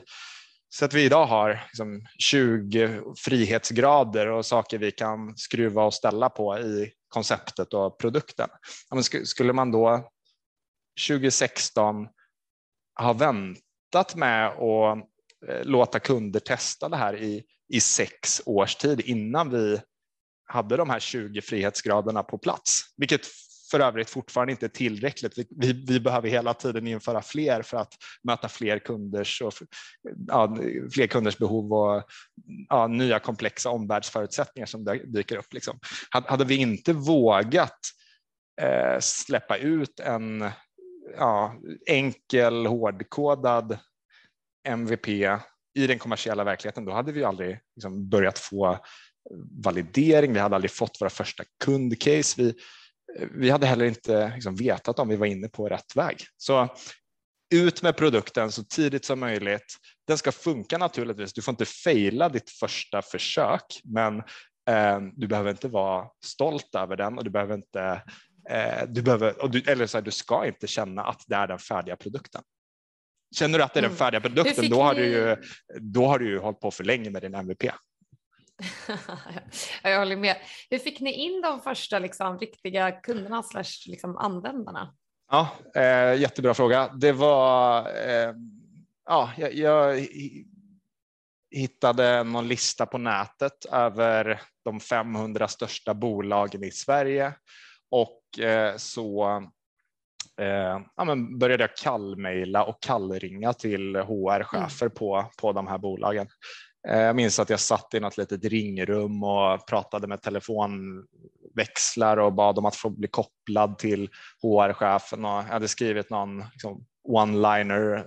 [0.69, 6.29] så att vi idag har liksom 20 frihetsgrader och saker vi kan skruva och ställa
[6.29, 8.49] på i konceptet och produkten.
[9.23, 10.09] Skulle man då
[11.07, 12.07] 2016
[12.99, 15.07] ha väntat med att
[15.63, 19.81] låta kunder testa det här i, i sex års tid innan vi
[20.45, 23.27] hade de här 20 frihetsgraderna på plats, vilket
[23.71, 25.33] för övrigt fortfarande inte är tillräckligt.
[25.49, 29.53] Vi, vi, behöver hela tiden införa fler för att möta fler kunders, och,
[30.27, 30.57] ja,
[30.93, 32.03] fler kunders behov och
[32.69, 35.53] ja, nya komplexa omvärldsförutsättningar som dyker upp.
[35.53, 35.79] Liksom.
[36.09, 37.79] Hade vi inte vågat
[38.61, 40.49] eh, släppa ut en
[41.17, 41.55] ja,
[41.87, 43.77] enkel hårdkodad
[44.67, 45.07] MVP
[45.77, 48.79] i den kommersiella verkligheten, då hade vi aldrig liksom börjat få
[49.63, 52.41] validering, vi hade aldrig fått våra första kundcase.
[52.41, 52.53] Vi,
[53.31, 56.17] vi hade heller inte liksom vetat om vi var inne på rätt väg.
[56.37, 56.69] Så
[57.55, 59.75] ut med produkten så tidigt som möjligt.
[60.07, 61.33] Den ska funka naturligtvis.
[61.33, 64.17] Du får inte fejla ditt första försök, men
[64.69, 68.01] eh, du behöver inte vara stolt över den och du behöver inte
[68.49, 71.59] eh, du behöver, du, eller så här, du ska inte känna att det är den
[71.59, 72.41] färdiga produkten.
[73.35, 73.97] Känner du att det är den mm.
[73.97, 75.01] färdiga produkten, då har, ni...
[75.01, 75.35] du ju,
[75.79, 77.63] då har du ju hållit på för länge med din MVP.
[79.83, 80.35] jag håller med.
[80.69, 84.93] Hur fick ni in de första liksom, riktiga kunderna slash liksom, användarna?
[85.31, 86.87] Ja, eh, jättebra fråga.
[86.87, 88.33] Det var, eh,
[89.05, 90.07] ja, jag, jag,
[91.51, 97.33] hittade någon lista på nätet över de 500 största bolagen i Sverige
[97.91, 99.43] och eh, så
[100.39, 104.95] eh, ja, men började jag kallmejla och kallringa till HR-chefer mm.
[104.95, 106.27] på, på de här bolagen.
[106.87, 112.33] Eh, jag minns att jag satt i något litet ringrum och pratade med telefonväxlar och
[112.33, 114.09] bad om att få bli kopplad till
[114.41, 118.05] HR-chefen och jag hade skrivit någon liksom, one-liner,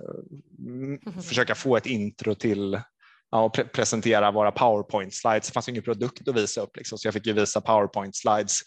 [0.59, 2.79] mm, försöka få ett intro till
[3.31, 5.47] ja, och pre presentera våra powerpoint slides.
[5.47, 8.59] Det fanns ingen produkt att visa upp liksom, så jag fick ju visa powerpoint slides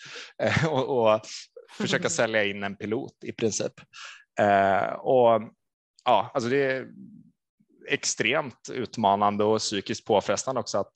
[0.42, 1.20] eh, och, och,
[1.76, 3.72] försöka sälja in en pilot i princip.
[4.40, 5.42] Eh, och
[6.04, 6.86] ja, alltså det är
[7.88, 10.92] extremt utmanande och psykiskt påfrestande också att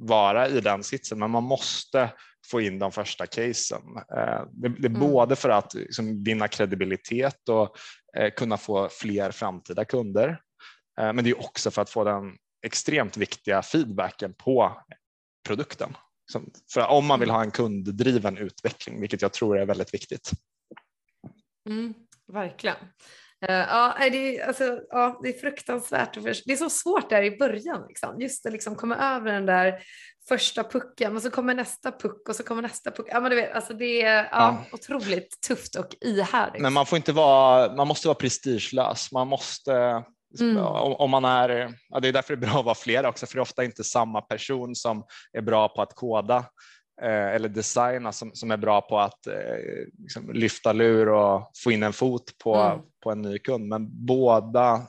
[0.00, 2.12] vara i den sitsen, men man måste
[2.50, 3.82] få in de första casen.
[3.96, 5.00] Eh, det, det är mm.
[5.00, 7.76] både för att liksom, vinna kredibilitet och
[8.16, 10.40] eh, kunna få fler framtida kunder,
[11.00, 14.82] eh, men det är också för att få den extremt viktiga feedbacken på
[15.48, 15.96] produkten.
[16.72, 20.30] För om man vill ha en kunddriven utveckling, vilket jag tror är väldigt viktigt.
[21.68, 21.94] Mm,
[22.32, 22.76] verkligen.
[23.48, 26.14] Uh, ja, det, är, alltså, ja, det är fruktansvärt.
[26.44, 28.20] Det är så svårt där i början, liksom.
[28.20, 29.82] just att liksom komma över den där
[30.28, 33.06] första pucken och så kommer nästa puck och så kommer nästa puck.
[33.10, 34.64] Ja, men du vet, alltså det är ja, ja.
[34.72, 36.62] otroligt tufft och ihärdigt.
[36.62, 39.12] Men man får inte vara, man måste vara prestigelös.
[39.12, 40.04] Man måste
[40.40, 40.56] Mm.
[40.58, 43.34] Om man är, ja, det är därför det är bra att vara flera också, för
[43.34, 46.36] det är ofta inte samma person som är bra på att koda
[47.02, 49.34] eh, eller designa som, som är bra på att eh,
[49.98, 52.80] liksom lyfta lur och få in en fot på, mm.
[53.02, 53.68] på en ny kund.
[53.68, 54.86] Men båda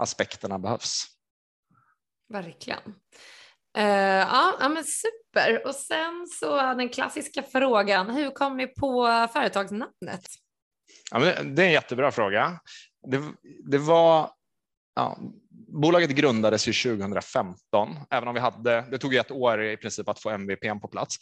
[0.00, 1.04] aspekterna behövs.
[2.28, 2.94] Verkligen.
[3.78, 5.66] Uh, ja, ja, men super.
[5.66, 10.26] Och sen så den klassiska frågan, hur kom ni på företagsnamnet?
[11.10, 12.60] Ja, men det är en jättebra fråga.
[13.10, 13.22] Det,
[13.70, 14.30] det var
[14.94, 15.18] Ja,
[15.68, 20.20] bolaget grundades ju 2015, även om vi hade, det tog ett år i princip att
[20.20, 21.16] få MVP på plats.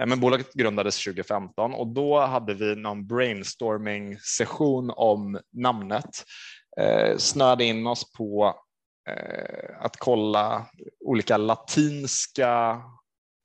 [0.00, 6.24] Eh, men bolaget grundades 2015 och då hade vi någon brainstorming session om namnet.
[6.80, 8.54] Eh, snöade in oss på
[9.08, 10.66] eh, att kolla
[11.04, 12.82] olika latinska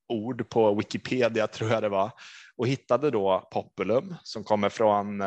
[0.10, 2.12] ord på Wikipedia tror jag det var
[2.58, 5.24] och hittade då populum som kommer från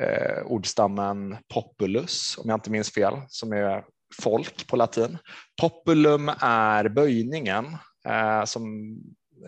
[0.00, 3.84] eh, ordstammen populus, om jag inte minns fel, som är
[4.22, 5.18] folk på latin.
[5.60, 7.64] Populum är böjningen
[8.08, 8.96] eh, som,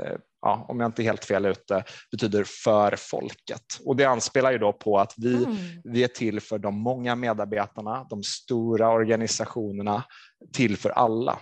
[0.00, 3.80] eh, ja, om jag inte är helt fel ute, betyder för folket.
[3.85, 5.57] Och det anspelar ju då på att vi, mm.
[5.85, 10.04] vi är till för de många medarbetarna, de stora organisationerna,
[10.52, 11.38] till för alla.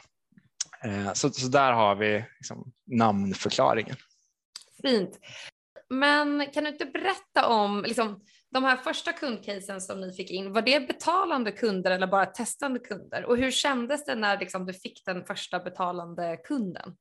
[0.84, 3.96] Eh, så, så där har vi liksom namnförklaringen.
[4.82, 5.18] Fint.
[5.90, 8.20] Men kan du inte berätta om liksom,
[8.52, 12.78] de här första kundcasen som ni fick in, var det betalande kunder eller bara testande
[12.78, 13.24] kunder?
[13.24, 16.96] Och hur kändes det när liksom, du fick den första betalande kunden?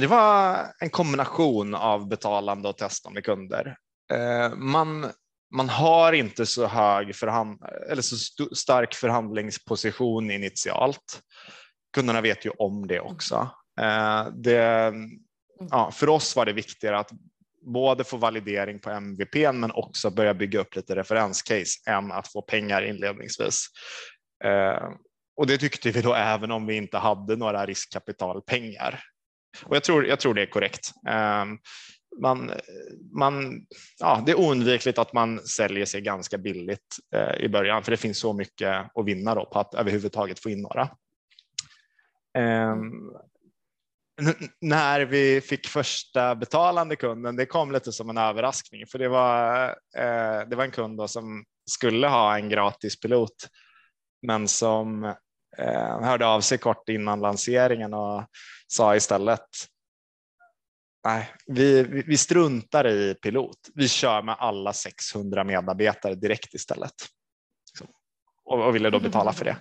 [0.00, 3.76] Det var en kombination av betalande och testande kunder.
[4.12, 5.06] Eh, man,
[5.54, 11.20] man har inte så hög förhand, eller så st stark förhandlingsposition initialt.
[11.92, 13.50] Kunderna vet ju om det också.
[13.80, 14.92] Eh, det,
[15.70, 17.10] ja, för oss var det viktigare att
[17.64, 22.42] både få validering på MVP men också börja bygga upp lite referenscase än att få
[22.42, 23.66] pengar inledningsvis.
[24.44, 24.88] Eh,
[25.36, 29.00] och det tyckte vi då även om vi inte hade några riskkapitalpengar.
[29.64, 30.92] Och jag tror, jag tror det är korrekt.
[31.08, 31.44] Eh,
[32.22, 32.50] man,
[33.18, 33.66] man,
[33.98, 37.96] ja, det är oundvikligt att man säljer sig ganska billigt eh, i början för det
[37.96, 40.82] finns så mycket att vinna då på att överhuvudtaget få in några
[42.38, 42.76] eh,
[44.60, 49.68] när vi fick första betalande kunden, det kom lite som en överraskning för det var,
[49.96, 53.48] eh, det var en kund som skulle ha en gratis pilot
[54.26, 55.04] men som
[55.58, 58.26] eh, hörde av sig kort innan lanseringen och
[58.66, 59.46] sa istället
[61.06, 63.58] Nej, vi, vi struntar i pilot.
[63.74, 66.94] Vi kör med alla 600 medarbetare direkt istället
[68.44, 69.56] och, ville då betala för det.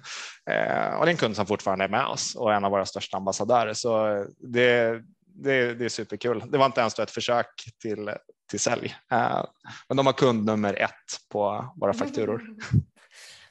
[0.54, 2.86] Eh, och det är en kund som fortfarande är med oss och en av våra
[2.86, 3.74] största ambassadörer.
[3.74, 6.44] Så det, det, det är superkul.
[6.48, 7.46] Det var inte ens ett försök
[7.82, 8.12] till,
[8.50, 9.46] till sälj, uh,
[9.88, 12.44] men de har kund nummer ett på våra fakturor.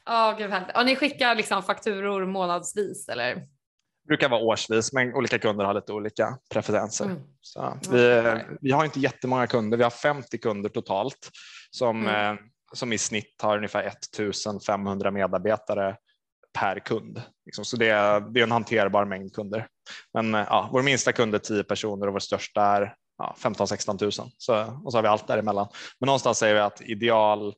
[0.04, 3.34] Ja, oh, gud, ni skickar liksom fakturor månadsvis eller?
[3.34, 7.04] Det brukar vara årsvis, men olika kunder har lite olika preferenser.
[7.04, 7.18] Mm.
[7.40, 8.22] Så vi,
[8.60, 11.30] vi har inte jättemånga kunder, vi har 50 kunder totalt
[11.70, 12.36] som, mm.
[12.72, 15.96] Som i snitt har ungefär 1500 medarbetare
[16.58, 17.22] per kund.
[17.44, 17.64] Liksom.
[17.64, 19.68] Så det är, det är en hanterbar mängd kunder.
[20.14, 24.02] Men eh, ja, vår minsta kund är 10 personer och vår största är ja, 15-16
[24.02, 24.12] 000.
[24.12, 25.68] Så, och så har vi allt däremellan.
[26.00, 27.54] Men någonstans säger vi att ideal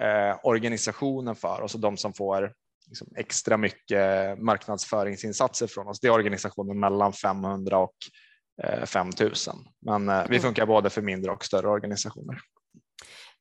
[0.00, 2.52] eh, organisationen för oss och de som får
[2.88, 7.96] liksom extra mycket marknadsföringsinsatser från oss, det är organisationer mellan 500 och
[8.64, 9.54] eh, 5000.
[9.86, 10.42] Men eh, vi mm.
[10.42, 12.40] funkar både för mindre och större organisationer.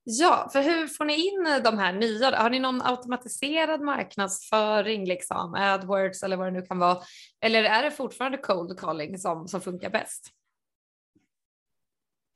[0.10, 2.42] Ja, för hur får ni in de här nya?
[2.42, 6.98] Har ni någon automatiserad marknadsföring, liksom, AdWords eller vad det nu kan vara?
[7.42, 10.30] Eller är det fortfarande cold calling som, som funkar bäst?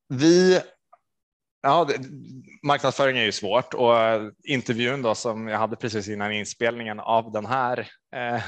[0.10, 0.62] Vi
[1.62, 1.99] Ja, det,
[2.63, 7.31] marknadsföring är ju svårt och eh, intervjun då som jag hade precis innan inspelningen av
[7.31, 7.79] den här,
[8.15, 8.43] eh,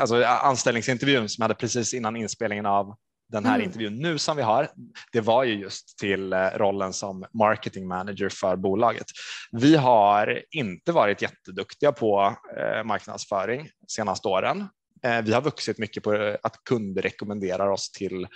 [0.00, 2.96] alltså anställningsintervjun som jag hade precis innan inspelningen av
[3.28, 3.64] den här mm.
[3.64, 4.68] intervjun nu som vi har,
[5.12, 9.06] det var ju just till eh, rollen som marketing manager för bolaget.
[9.52, 14.68] Vi har inte varit jätteduktiga på eh, marknadsföring senaste åren.
[15.02, 18.26] Eh, vi har vuxit mycket på att kunder rekommenderar oss till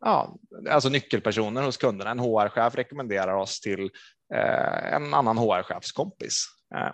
[0.00, 0.36] ja,
[0.70, 2.10] alltså nyckelpersoner hos kunderna.
[2.10, 3.90] En HR-chef rekommenderar oss till
[4.92, 6.44] en annan HR-chefskompis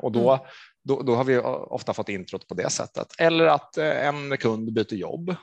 [0.00, 0.46] och då mm.
[0.84, 3.06] Då, då, har vi ofta fått introt på det sättet.
[3.18, 5.36] Eller att en kund byter jobb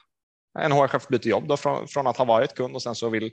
[0.59, 3.31] en HR-chef byter jobb då från, från, att ha varit kund och sen så vill,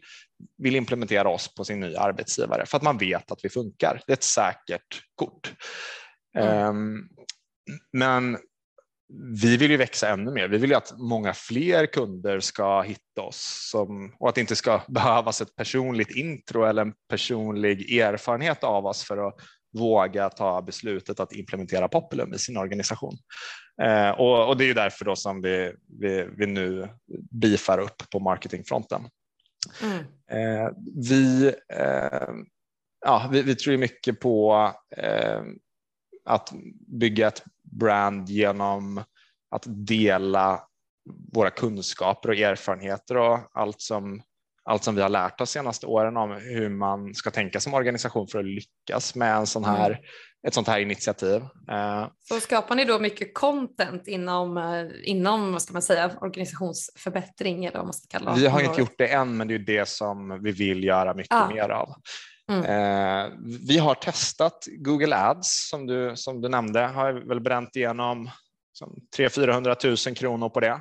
[0.59, 4.03] vill implementera oss på sin nya arbetsgivare för att man vet att vi funkar.
[4.07, 5.53] Det är ett säkert kort.
[6.39, 6.69] Mm.
[6.69, 7.09] Um,
[7.93, 8.39] men
[9.43, 10.49] vi vill ju växa ännu mer.
[10.49, 14.57] Vi vill ju att många fler kunder ska hitta oss som, och att det inte
[14.57, 19.35] ska behövas ett personligt intro eller en personlig erfarenhet av oss för att
[19.79, 23.19] våga ta beslutet att implementera Populum i sin organisation.
[23.83, 26.89] Eh, och, och, det är därför då som vi, vi, vi nu
[27.31, 29.09] bifar upp på marketingfronten.
[29.83, 29.99] Mm.
[30.31, 30.71] Eh,
[31.09, 32.29] vi, eh,
[33.07, 35.43] ja, vi, vi, tror mycket på eh,
[36.25, 36.53] att
[36.87, 39.05] bygga ett brand genom
[39.51, 40.63] att dela
[41.33, 44.23] våra kunskaper och erfarenheter och allt som
[44.69, 48.29] allt som vi har lärt oss senaste åren om hur man ska tänka som organisation
[48.29, 50.03] för att lyckas med en sån här, mm.
[50.47, 51.43] Ett sånt här initiativ.
[51.71, 57.65] Eh, Så skapar ni då mycket content inom, eh, inom vad ska man säga, organisationsförbättring
[57.65, 59.89] eller vad man ska kalla Vi har inte gjort det än, men det är det
[59.89, 61.49] som vi vill göra mycket ah.
[61.49, 61.95] mer av.
[62.51, 62.65] Mm.
[62.65, 63.33] Eh,
[63.69, 68.31] vi har testat Google Ads som du, som du nämnde, har väl bränt igenom
[69.17, 70.81] 300-400 000 kronor på det.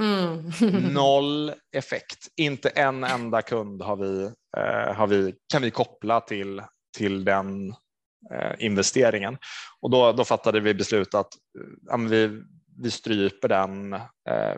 [0.00, 0.52] Mm.
[0.92, 2.28] Noll effekt.
[2.36, 4.30] Inte en enda kund har vi,
[4.94, 6.62] har vi, kan vi koppla till,
[6.96, 7.74] till den
[8.58, 9.38] investeringen.
[9.80, 11.28] Och då, då fattade vi beslut att
[11.86, 12.42] ja, vi,
[12.82, 14.56] vi stryper den, eh,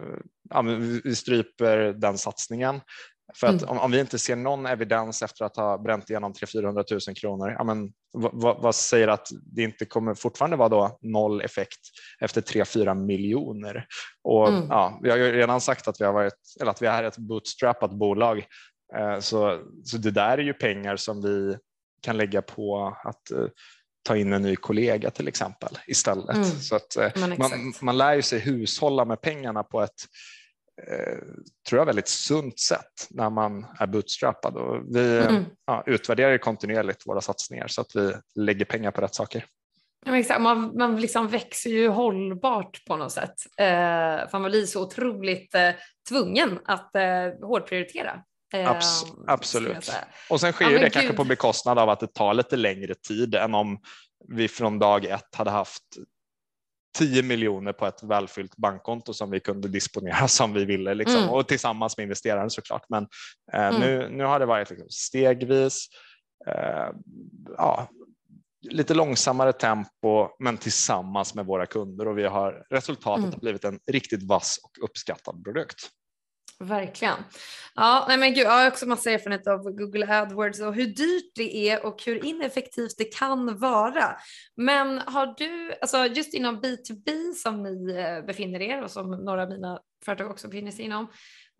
[0.51, 0.63] ja,
[1.05, 2.81] vi stryper den satsningen.
[3.41, 3.69] För att mm.
[3.69, 7.55] om, om, vi inte ser någon evidens efter att ha bränt igenom 300 000 kronor,
[7.59, 11.81] ja, men, vad, vad, säger att det inte kommer fortfarande vara då noll effekt
[12.21, 13.87] efter 3-4 miljoner?
[14.25, 14.67] Och, mm.
[14.69, 17.19] ja, vi har ju redan sagt att vi, har varit, eller att vi är ett
[17.19, 18.45] bootstrappat bolag,
[18.97, 21.57] eh, så, så det där är ju pengar som vi
[22.01, 23.47] kan lägga på att eh,
[24.03, 26.37] ta in en ny kollega till exempel istället.
[26.37, 26.45] Mm.
[26.45, 30.05] Så att, eh, man, man lär ju sig hushålla med pengarna på ett
[30.89, 31.19] eh,
[31.69, 34.57] tror jag, väldigt sunt sätt när man är bootstrappad.
[34.57, 35.45] Och vi mm.
[35.67, 39.45] ja, utvärderar kontinuerligt våra satsningar så att vi lägger pengar på rätt saker.
[40.29, 43.35] Ja, man, man liksom växer ju hållbart på något sätt.
[43.59, 45.71] Eh, för man blir så otroligt eh,
[46.09, 48.23] tvungen att eh, hårdprioritera.
[48.55, 49.93] Eh, Abs absolut.
[50.31, 50.93] Och sen sker ja, det gud.
[50.93, 53.79] kanske på bekostnad av att det tar lite längre tid än om
[54.29, 55.83] vi från dag ett hade haft
[56.99, 61.23] 10 miljoner på ett välfyllt bankkonto som vi kunde disponera som vi ville liksom.
[61.23, 61.31] mm.
[61.31, 62.85] och tillsammans med investeraren såklart.
[62.89, 63.07] Men
[63.53, 63.81] eh, mm.
[63.81, 65.87] nu, nu har det varit liksom stegvis,
[66.47, 66.89] eh,
[67.57, 67.89] ja,
[68.71, 73.33] lite långsammare tempo men tillsammans med våra kunder och vi har resultatet mm.
[73.33, 75.91] har blivit en riktigt vass och uppskattad produkt.
[76.59, 77.17] Verkligen.
[77.75, 81.33] Ja, nej men gud, jag har också massa erfarenhet av Google AdWords och hur dyrt
[81.35, 84.17] det är och hur ineffektivt det kan vara.
[84.57, 89.43] Men har du, alltså just inom B2B som ni eh, befinner er och som några
[89.43, 91.07] av mina företag också befinner sig inom,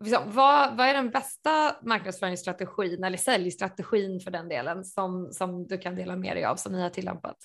[0.03, 5.77] liksom, vad, vad är den bästa marknadsföringsstrategin eller säljstrategin för den delen som, som du
[5.77, 7.37] kan dela med dig av som ni har tillämpat?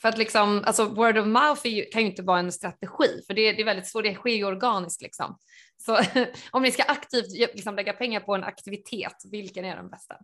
[0.00, 3.34] För att liksom, alltså word of mouth ju, kan ju inte vara en strategi, för
[3.34, 5.38] det, det, är väldigt svårt, det sker ju organiskt liksom.
[5.76, 6.00] Så
[6.50, 10.14] om ni ska aktivt liksom lägga pengar på en aktivitet, vilken är den bästa?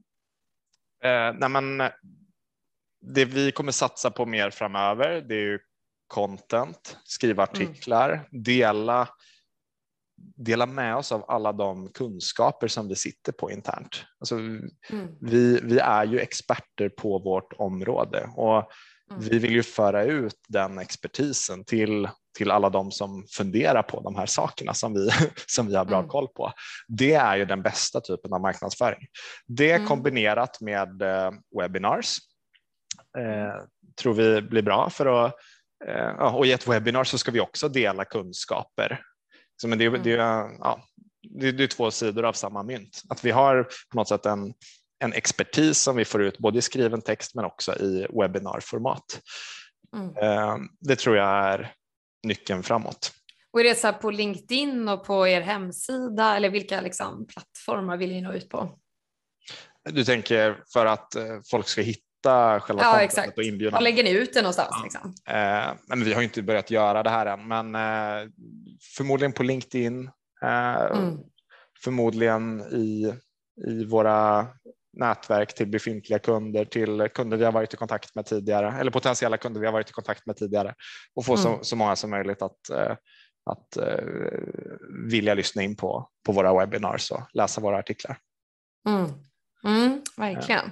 [1.05, 1.79] Eh, nej men,
[3.01, 5.59] det vi kommer satsa på mer framöver, det är ju
[6.07, 7.53] content, skriva mm.
[7.53, 8.43] artiklar, mm.
[8.43, 9.09] dela
[10.37, 14.05] dela med oss av alla de kunskaper som vi sitter på internt.
[14.19, 14.71] Alltså, mm.
[15.21, 18.57] vi, vi är ju experter på vårt område och
[19.11, 19.23] mm.
[19.23, 24.17] vi vill ju föra ut den expertisen till, till alla de som funderar på de
[24.17, 25.11] här sakerna som vi,
[25.47, 26.09] som vi har bra mm.
[26.09, 26.53] koll på.
[26.89, 29.07] Det är ju den bästa typen av marknadsföring.
[29.47, 29.89] Det mm.
[29.89, 32.19] kombinerat med eh, webinars
[33.19, 33.65] eh,
[34.01, 35.35] tror vi blir bra för att
[35.89, 39.01] eh, och i ett webbinar så ska vi också dela kunskaper
[39.63, 40.03] så, men det, mm.
[40.03, 40.85] det, ja,
[41.41, 43.03] det, det är två sidor av samma mynt.
[43.09, 44.55] Att vi har på något sätt en,
[45.05, 49.21] en expertis som vi får ut både i skriven text men också i webbinarformat.
[49.97, 50.17] Mm.
[50.17, 51.73] Eh, det tror jag är
[52.23, 53.13] nyckeln framåt.
[53.53, 58.11] Och är det så på LinkedIn och på er hemsida eller vilka liksom plattformar vill
[58.11, 58.79] ni nå ut på?
[59.85, 63.39] Du tänker för att eh, folk ska hitta hitta själva ja, exakt.
[63.39, 63.75] och inbjudan.
[63.75, 64.71] Var lägger ni ut det någonstans?
[64.71, 64.83] Ja.
[64.83, 65.15] Liksom?
[65.29, 68.31] Eh, men vi har inte börjat göra det här än, men eh,
[68.97, 70.11] förmodligen på LinkedIn,
[70.43, 71.19] eh, mm.
[71.85, 73.15] förmodligen i,
[73.67, 74.47] i våra
[74.93, 79.37] nätverk till befintliga kunder, till kunder vi har varit i kontakt med tidigare eller potentiella
[79.37, 80.75] kunder vi har varit i kontakt med tidigare
[81.15, 81.43] och få mm.
[81.43, 82.97] så, så många som möjligt att, eh,
[83.51, 84.39] att uh,
[85.11, 88.19] vilja lyssna in på, på våra webinars och läsa våra artiklar.
[88.89, 89.11] Mm.
[89.65, 90.71] Mm, verkligen.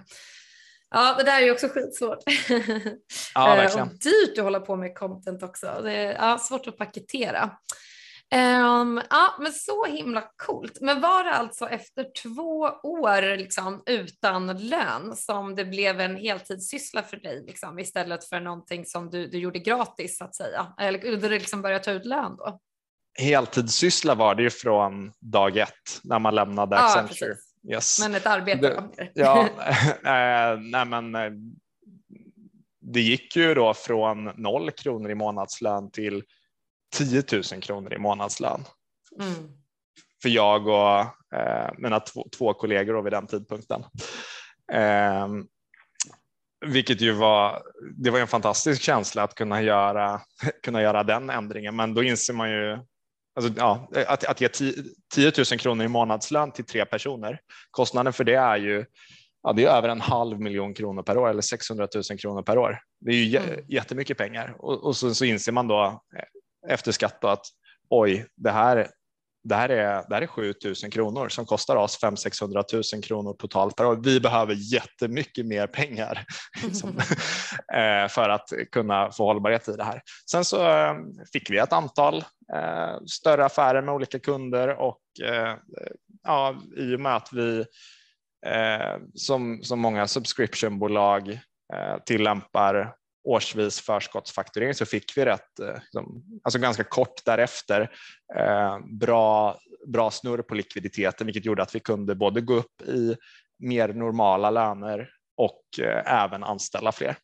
[0.91, 2.19] Ja, det där är ju också skitsvårt.
[3.35, 3.89] Ja, verkligen.
[3.89, 5.81] och dyrt att hålla på med content också.
[5.83, 7.51] Det är ja, svårt att paketera.
[8.35, 10.79] Um, ja, men så himla coolt.
[10.81, 17.03] Men var det alltså efter två år liksom, utan lön som det blev en heltidssyssla
[17.03, 20.75] för dig liksom, istället för någonting som du, du gjorde gratis så att säga?
[20.81, 22.61] Eller du liksom började ta ut lön då?
[23.19, 27.35] Heltidssyssla var det ju från dag ett när man lämnade ja, Accenture.
[27.73, 28.01] Yes.
[28.01, 29.49] Men ett arbete det, Ja,
[30.05, 31.31] äh, nej men eh,
[32.81, 36.23] det gick ju då från noll kronor i månadslön till
[36.97, 38.65] 10 000 kronor i månadslön.
[39.21, 39.35] Mm.
[40.23, 41.01] För jag och
[41.39, 43.85] eh, mina två, två kollegor vid den tidpunkten.
[44.73, 45.29] Eh,
[46.67, 47.63] vilket ju var,
[47.97, 50.21] det var en fantastisk känsla att kunna göra,
[50.63, 52.79] kunna göra den ändringen, men då inser man ju
[53.35, 54.73] Alltså, ja, att, att ge 10
[55.37, 58.85] 000 kronor i månadslön till tre personer, kostnaden för det är ju
[59.43, 62.59] ja, det är över en halv miljon kronor per år eller 600 000 kronor per
[62.59, 62.79] år.
[63.01, 63.65] Det är ju mm.
[63.69, 65.85] jättemycket pengar och, och så, så, inser man då
[66.17, 66.25] eh,
[66.69, 67.47] efter skatt att
[67.91, 68.89] oj, det här,
[69.45, 73.03] det här är, det här är 7 000 kronor som kostar oss 500 600 000
[73.03, 74.01] kronor totalt per år.
[74.05, 76.25] Vi behöver jättemycket mer pengar
[76.65, 76.93] liksom,
[78.11, 80.03] för att kunna få hållbarhet i det här.
[80.31, 80.95] Sen så eh,
[81.33, 82.17] fick vi ett antal
[82.55, 85.01] eh, större affärer med olika kunder och
[86.23, 87.65] ja, i och med att vi
[89.15, 91.41] som, som många subscriptionbolag
[92.07, 92.95] tillämpar
[93.25, 97.91] årsvis förskottsfakturering så fick vi rätt, liksom, alltså ganska kort därefter,
[99.01, 103.17] bra, bra snurr på likviditeten vilket gjorde att vi kunde både gå upp i
[103.59, 105.63] mer normala löner och
[106.05, 107.17] även anställa fler.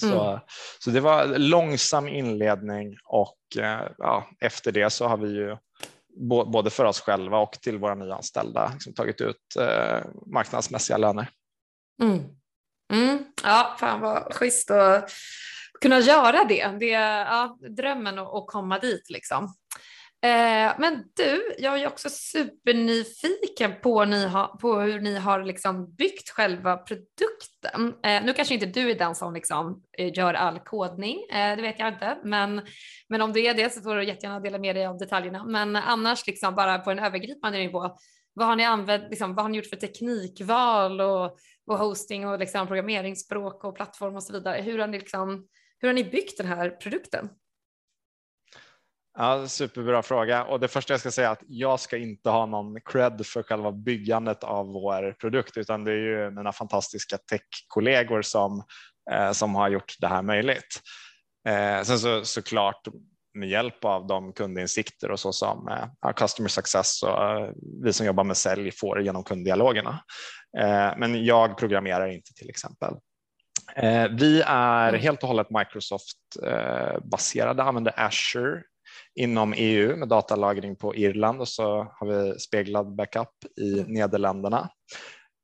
[0.00, 0.40] Så, mm.
[0.78, 3.38] så det var långsam inledning och
[3.98, 5.56] ja, efter det så har vi ju
[6.24, 11.28] både för oss själva och till våra nyanställda liksom tagit ut eh, marknadsmässiga löner.
[12.02, 12.22] Mm.
[12.92, 13.18] Mm.
[13.44, 15.10] Ja, fan vad schysst att
[15.80, 16.72] kunna göra det.
[16.80, 19.54] Det är ja, drömmen att komma dit liksom.
[20.24, 25.94] Eh, men du, jag är också supernyfiken på, ni ha, på hur ni har liksom
[25.94, 27.94] byggt själva produkten.
[28.04, 31.62] Eh, nu kanske inte du är den som liksom eh, gör all kodning, eh, det
[31.62, 32.62] vet jag inte, men,
[33.08, 35.44] men om du är det så får du jättegärna dela med dig av detaljerna.
[35.44, 37.96] Men annars liksom bara på en övergripande nivå,
[38.34, 42.38] vad har ni använt, liksom, vad har ni gjort för teknikval och, och hosting och
[42.38, 44.62] liksom programmeringsspråk och plattform och så vidare?
[44.62, 45.48] Hur har ni, liksom,
[45.78, 47.28] hur har ni byggt den här produkten?
[49.18, 52.46] Ja, superbra fråga och det första jag ska säga är att jag ska inte ha
[52.46, 58.22] någon cred för själva byggandet av vår produkt utan det är ju mina fantastiska techkollegor
[58.22, 58.62] som,
[59.10, 60.80] eh, som har gjort det här möjligt.
[61.48, 62.88] Eh, sen så såklart
[63.36, 67.50] med hjälp av de kundinsikter och så som eh, customer success och eh,
[67.82, 70.00] vi som jobbar med sälj får genom kunddialogerna.
[70.58, 72.94] Eh, men jag programmerar inte till exempel.
[74.18, 75.00] Vi är mm.
[75.00, 76.16] helt och hållet Microsoft
[77.10, 78.62] baserade, använder Azure
[79.14, 83.28] inom EU med datalagring på Irland och så har vi speglad backup
[83.60, 83.92] i mm.
[83.92, 84.68] Nederländerna.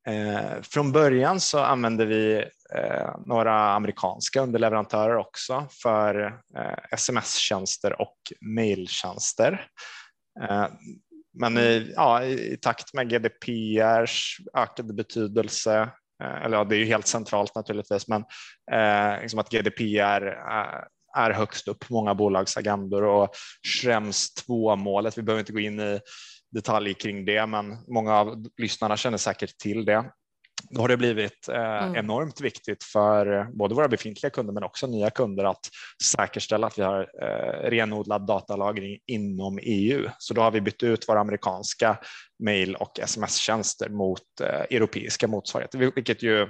[0.07, 2.45] Eh, från början så använde vi
[2.75, 6.25] Eh, några amerikanska underleverantörer också för
[6.57, 9.67] eh, sms-tjänster och mejltjänster.
[10.41, 10.67] Eh,
[11.39, 15.81] men i, ja, i, takt med GDPRs ökade betydelse,
[16.23, 18.23] eh, eller ja, det är ju helt centralt naturligtvis, men
[18.71, 20.83] eh, liksom att GDPR är, eh,
[21.17, 23.29] är högst upp på många bolags agendor och
[23.67, 25.99] Schrems 2-målet, vi behöver inte gå in i
[26.51, 30.11] detalj kring det, men många av lyssnarna känner säkert till det
[30.73, 31.95] då har det blivit eh, mm.
[31.95, 35.69] enormt viktigt för både våra befintliga kunder men också nya kunder att
[36.03, 40.09] säkerställa att vi har eh, renodlad datalagring inom EU.
[40.17, 41.97] Så då har vi bytt ut våra amerikanska
[42.43, 46.47] mail och sms-tjänster mot eh, europeiska motsvarigheter, vilket ju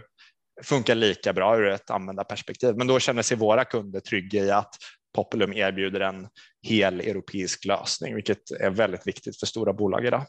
[0.64, 2.76] funkar lika bra ur ett användarperspektiv.
[2.78, 4.76] Men då känner sig våra kunder trygga i att
[5.16, 6.28] Populum erbjuder en
[6.68, 10.26] hel europeisk lösning, vilket är väldigt viktigt för stora bolag idag.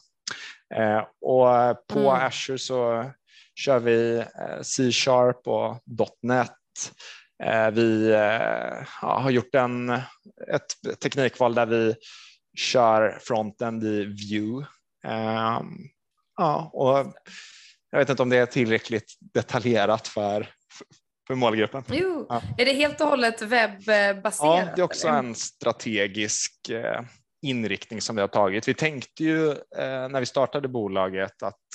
[1.21, 1.47] Och
[1.93, 2.27] på mm.
[2.27, 3.05] Azure så
[3.55, 5.83] kör vi eh, C-sharp och
[6.23, 6.51] .NET.
[7.45, 9.91] Eh, vi eh, ja, har gjort en,
[10.49, 11.95] ett teknikval där vi
[12.59, 14.67] kör frontend i Vue.
[15.07, 15.69] Ehm,
[16.37, 17.15] ja, och
[17.91, 20.49] jag vet inte om det är tillräckligt detaljerat för,
[21.27, 21.85] för målgruppen.
[21.89, 22.43] Jo, ja.
[22.59, 24.67] Är det helt och hållet webbaserat?
[24.67, 25.19] Ja, det är också eller?
[25.19, 26.71] en strategisk
[27.43, 28.69] inriktning som vi har tagit.
[28.69, 29.55] Vi tänkte ju
[30.11, 31.67] när vi startade bolaget att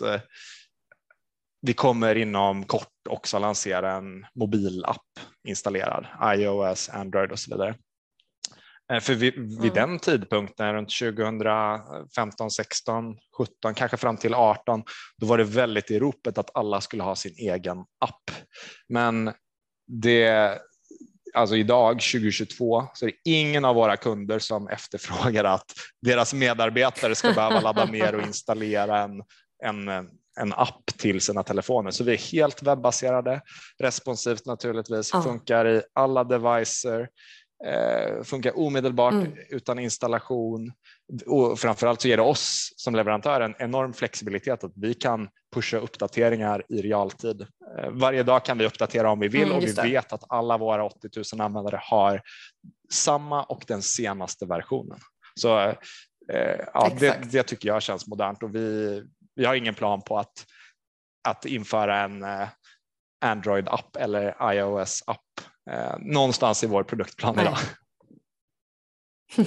[1.61, 5.07] vi kommer inom kort också lansera en mobilapp
[5.47, 7.75] installerad, iOS, Android och så vidare.
[8.93, 9.73] Eh, för vid, vid mm.
[9.73, 14.83] den tidpunkten, runt 2015, 16, 17, kanske fram till 18,
[15.17, 18.31] då var det väldigt i ropet att alla skulle ha sin egen app.
[18.89, 19.33] Men
[19.87, 20.57] det,
[21.33, 27.15] alltså idag 2022 så är det ingen av våra kunder som efterfrågar att deras medarbetare
[27.15, 29.23] ska behöva ladda ner och installera en,
[29.65, 30.09] en
[30.39, 31.91] en app till sina telefoner.
[31.91, 33.41] Så vi är helt webbaserade,
[33.79, 35.21] responsivt naturligtvis, ja.
[35.21, 37.09] funkar i alla devicer,
[37.65, 39.33] eh, funkar omedelbart mm.
[39.49, 40.71] utan installation
[41.25, 45.77] och framförallt så ger det oss som leverantör en enorm flexibilitet att vi kan pusha
[45.77, 47.41] uppdateringar i realtid.
[47.41, 49.81] Eh, varje dag kan vi uppdatera om vi vill mm, och vi det.
[49.81, 52.21] vet att alla våra 80 000 användare har
[52.93, 54.99] samma och den senaste versionen.
[55.35, 55.75] Så eh,
[56.73, 59.03] ja, det, det, tycker jag känns modernt och vi,
[59.39, 60.45] vi har ingen plan på att,
[61.27, 62.47] att införa en eh,
[63.25, 67.57] Android-app eller iOS-app eh, någonstans i vår produktplan idag.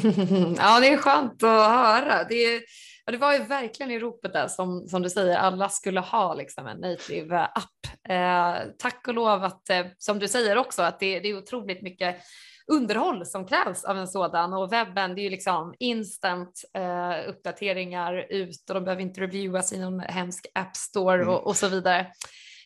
[0.59, 2.25] ja, det är skönt att höra.
[2.25, 2.63] Det, är,
[3.05, 6.35] ja, det var ju verkligen i ropet där som, som du säger, alla skulle ha
[6.35, 8.09] liksom en native app.
[8.09, 11.83] Eh, tack och lov att, eh, som du säger också, att det, det är otroligt
[11.83, 12.17] mycket
[12.73, 18.27] underhåll som krävs av en sådan och webben det är ju liksom instant eh, uppdateringar
[18.31, 21.29] ut och de behöver inte reviewas i någon hemsk app store mm.
[21.29, 22.01] och, och, så vidare.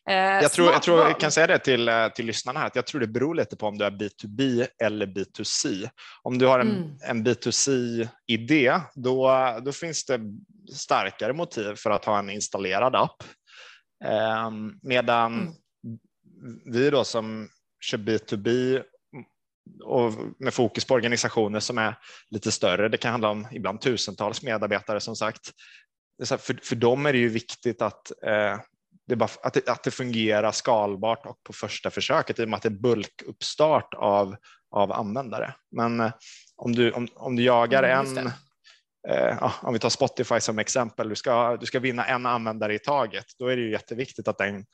[0.09, 2.77] Eh, jag, tror, jag tror jag kan säga det till, eh, till lyssnarna här, att
[2.77, 5.89] jag tror det beror lite på om du är B2B eller B2C.
[6.23, 6.99] Om du har en, mm.
[7.09, 9.31] en B2C-idé, då,
[9.65, 10.21] då finns det
[10.73, 13.23] starkare motiv för att ha en installerad app.
[14.05, 14.51] Eh,
[14.83, 15.55] medan mm.
[16.65, 17.49] vi då som
[17.81, 18.83] kör B2B
[19.85, 21.99] och med fokus på organisationer som är
[22.31, 22.89] lite större.
[22.89, 25.51] Det kan handla om ibland tusentals medarbetare som sagt.
[26.25, 28.59] För, för dem är det ju viktigt att, eh,
[29.07, 32.57] det bara, att, det, att det fungerar skalbart och på första försöket i och med
[32.57, 34.37] att det är bulkuppstart av,
[34.71, 35.55] av användare.
[35.71, 36.12] Men eh,
[36.57, 38.31] om, du, om, om du jagar mm, en
[39.09, 42.79] eh, om vi tar Spotify som exempel, du ska, du ska vinna en användare i
[42.79, 44.64] taget, då är det ju jätteviktigt att den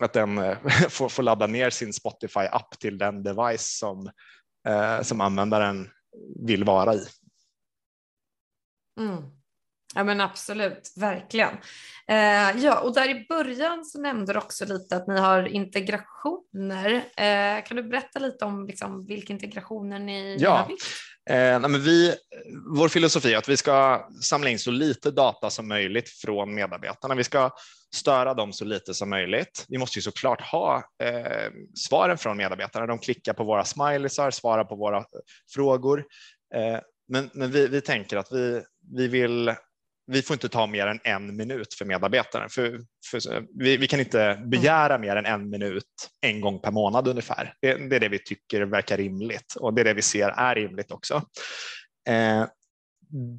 [0.00, 4.10] att den eh, får, får ladda ner sin Spotify-app till den device som,
[4.68, 5.90] eh, som användaren
[6.46, 7.06] vill vara i.
[9.00, 9.22] Mm.
[9.94, 11.54] Ja men absolut, verkligen.
[12.08, 16.94] Eh, ja, och där i början så nämnde du också lite att ni har integrationer.
[17.16, 20.56] Eh, kan du berätta lite om liksom, vilka integrationer ni, ja.
[20.56, 20.84] har byggt?
[21.30, 22.14] Eh, men vi,
[22.76, 27.14] vår filosofi är att vi ska samla in så lite data som möjligt från medarbetarna.
[27.14, 27.50] Vi ska
[27.94, 29.64] störa dem så lite som möjligt.
[29.68, 32.86] Vi måste ju såklart ha eh, svaren från medarbetarna.
[32.86, 35.04] De klickar på våra smileysar, svarar på våra
[35.54, 36.04] frågor.
[36.54, 38.62] Eh, men, men vi, vi tänker att vi,
[38.96, 39.54] vi vill
[40.06, 42.50] vi får inte ta mer än en minut för medarbetaren.
[42.50, 42.80] För,
[43.10, 47.54] för vi, vi, kan inte begära mer än en minut en gång per månad ungefär.
[47.60, 50.54] Det, det, är det vi tycker verkar rimligt och det är det vi ser är
[50.54, 51.22] rimligt också.
[52.08, 52.44] Eh,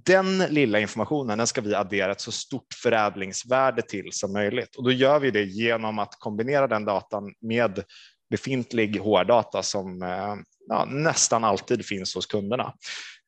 [0.05, 4.83] den lilla informationen den ska vi addera ett så stort förädlingsvärde till som möjligt och
[4.83, 7.83] då gör vi det genom att kombinera den datan med
[8.29, 10.35] befintlig hårddata som eh,
[10.67, 12.73] ja, nästan alltid finns hos kunderna.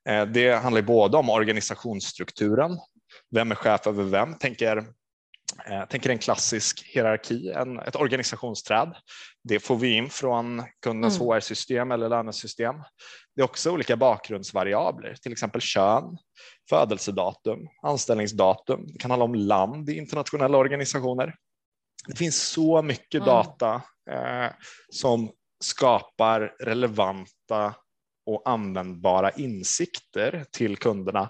[0.09, 2.77] Eh, det handlar både om organisationsstrukturen,
[3.35, 4.33] vem är chef över vem?
[4.33, 4.85] Tänker
[5.65, 8.95] Eh, tänker en klassisk hierarki, en, ett organisationsträd.
[9.43, 11.27] Det får vi in från kundens mm.
[11.27, 12.75] HR-system eller lönesystem.
[13.35, 16.17] Det är också olika bakgrundsvariabler, till exempel kön,
[16.69, 18.87] födelsedatum, anställningsdatum.
[18.87, 21.35] Det kan handla om land i internationella organisationer.
[22.07, 23.25] Det finns så mycket mm.
[23.25, 24.51] data eh,
[24.89, 25.31] som
[25.63, 27.75] skapar relevanta
[28.25, 31.29] och användbara insikter till kunderna,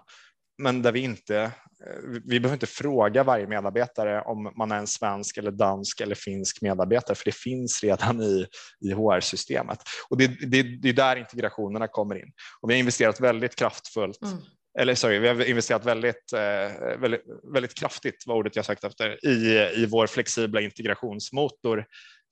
[0.58, 1.52] men där vi inte
[1.86, 6.15] Eh, vi behöver inte fråga varje medarbetare om man är en svensk eller dansk eller
[6.15, 8.47] finsk medarbetare, för det finns redan i,
[8.82, 9.80] i HR-systemet.
[10.09, 12.32] Och det, det, det är där integrationerna kommer in.
[12.61, 14.38] Och vi har investerat väldigt kraftfullt mm
[14.80, 17.23] eller sorry, vi har investerat väldigt, eh, väldigt,
[17.53, 21.86] väldigt kraftigt, var ordet jag sökte efter, i, i vår flexibla integrationsmotor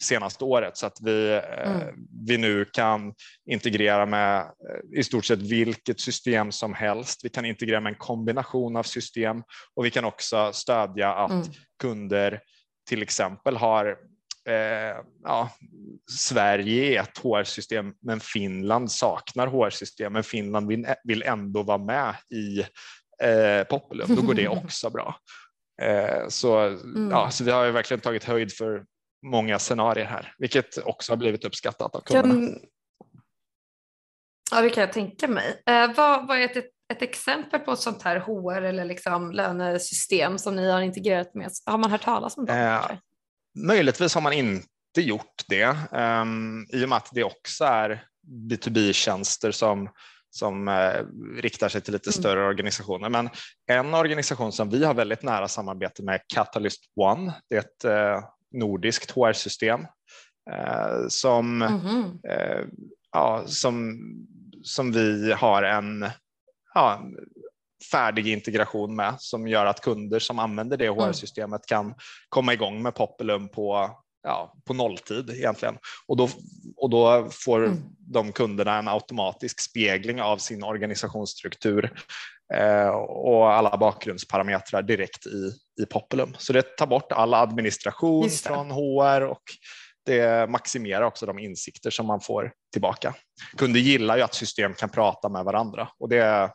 [0.03, 1.95] senaste året så att vi, eh, mm.
[2.27, 3.13] vi nu kan
[3.49, 7.19] integrera med eh, i stort sett vilket system som helst.
[7.23, 9.43] Vi kan integrera med en kombination av system
[9.75, 11.47] och vi kan också stödja att mm.
[11.81, 12.39] kunder
[12.89, 13.97] till exempel har
[14.47, 15.49] eh, ja,
[16.11, 22.15] Sverige är ett HR-system men Finland saknar HR-system men Finland vill, vill ändå vara med
[22.29, 22.59] i
[23.23, 25.19] eh, Populum, då går det också bra.
[25.81, 27.11] Eh, så, mm.
[27.11, 28.85] ja, så vi har verkligen tagit höjd för
[29.25, 32.33] många scenarier här, vilket också har blivit uppskattat av kunderna.
[32.33, 32.59] Kan...
[34.51, 35.61] Ja, det kan jag tänka mig.
[35.65, 40.37] Eh, vad, vad är ett, ett exempel på ett sånt här HR eller liksom lönesystem
[40.37, 41.51] som ni har integrerat med?
[41.65, 42.53] Har man hört talas om det?
[42.53, 42.91] Eh,
[43.55, 44.61] möjligtvis har man inte
[44.97, 46.25] gjort det eh,
[46.69, 48.03] i och med att det också är
[48.49, 49.89] B2B-tjänster som
[50.35, 51.03] som eh,
[51.41, 52.13] riktar sig till lite mm.
[52.13, 53.09] större organisationer.
[53.09, 53.29] Men
[53.67, 58.23] en organisation som vi har väldigt nära samarbete med, Catalyst One, det är ett eh,
[58.51, 59.81] nordiskt HR-system
[60.51, 62.03] eh, som, mm.
[62.29, 62.65] eh,
[63.11, 63.99] ja, som,
[64.63, 66.09] som vi har en
[66.73, 67.01] ja,
[67.91, 71.93] färdig integration med som gör att kunder som använder det HR-systemet kan
[72.29, 75.77] komma igång med Populum på ja, på nolltid egentligen.
[76.07, 76.29] Och då,
[76.77, 77.77] och då får mm.
[77.97, 81.93] de kunderna en automatisk spegling av sin organisationsstruktur
[82.53, 85.51] eh, och alla bakgrundsparametrar direkt i,
[85.83, 86.35] i Populum.
[86.37, 89.43] Så det tar bort all administration från HR och
[90.05, 93.13] det maximerar också de insikter som man får tillbaka.
[93.57, 96.51] Kunder gillar ju att system kan prata med varandra och det,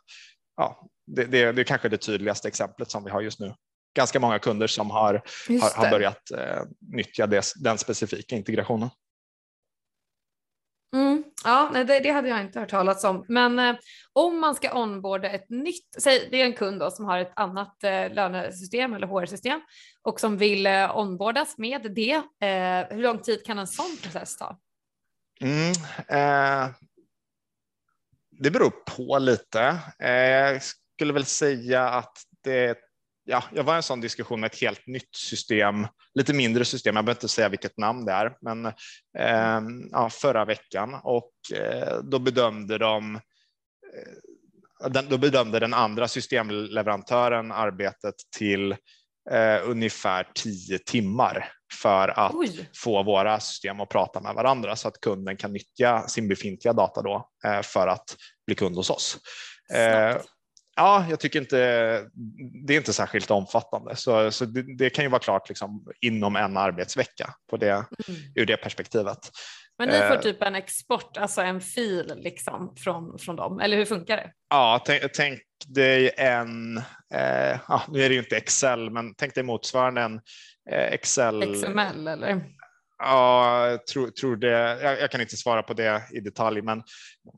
[0.57, 0.87] ja,
[1.17, 3.55] det, det, det är kanske det tydligaste exemplet som vi har just nu
[3.95, 8.91] ganska många kunder som har, har, har, börjat eh, nyttja det, den specifika integrationen.
[10.95, 13.25] Mm, ja, nej, det, det, hade jag inte hört talas om.
[13.29, 13.77] Men eh,
[14.13, 17.33] om man ska onboarda ett nytt, säg det är en kund då, som har ett
[17.37, 19.61] annat eh, lönesystem eller HR-system
[20.03, 22.15] och som vill eh, onboardas med det.
[22.47, 24.59] Eh, hur lång tid kan en sån process ta?
[25.41, 25.73] Mm,
[26.09, 26.71] eh,
[28.31, 29.79] det beror på lite.
[29.99, 30.63] Eh, jag
[31.01, 32.13] skulle väl säga att
[32.45, 32.79] det
[33.25, 36.97] ja, jag var i en sån diskussion med ett helt nytt system, lite mindre system,
[36.97, 38.67] jag behöver inte säga vilket namn det är, men
[39.19, 46.09] eh, ja, förra veckan och eh, då bedömde de eh, den, då bedömde den andra
[46.09, 48.73] systemleverantören arbetet till
[49.31, 52.71] eh, ungefär tio timmar för att Oj.
[52.77, 57.03] få våra system att prata med varandra så att kunden kan nyttja sin befintliga data
[57.03, 59.19] då eh, för att bli kund hos oss.
[59.69, 60.40] Snabbt
[60.81, 61.57] ja, jag tycker inte
[62.67, 66.37] det är inte särskilt omfattande, så, så det, det kan ju vara klart liksom, inom
[66.37, 68.21] en arbetsvecka på det, mm.
[68.35, 69.19] ur det perspektivet.
[69.79, 73.77] Men ni får eh, typ en export, alltså en fil liksom från, från dem, eller
[73.77, 74.33] hur funkar det?
[74.51, 76.77] Ja, tänk, tänk dig en,
[77.15, 80.21] eh, ja, nu är det ju inte Excel, men tänk dig motsvarande en
[80.71, 81.55] eh, Excel.
[81.55, 82.45] XML eller?
[83.03, 84.83] Ja, jag tror, tror det.
[84.83, 86.83] Jag, jag, kan inte svara på det i detalj, men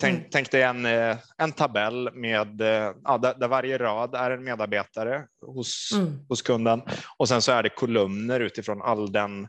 [0.01, 0.29] tänk, mm.
[0.33, 4.45] tänk dig en, eh, en tabell med, eh, ja, där, där, varje rad är en
[4.45, 6.19] medarbetare hos, mm.
[6.29, 6.83] hos kunden
[7.19, 9.49] och sen så är det kolumner utifrån all den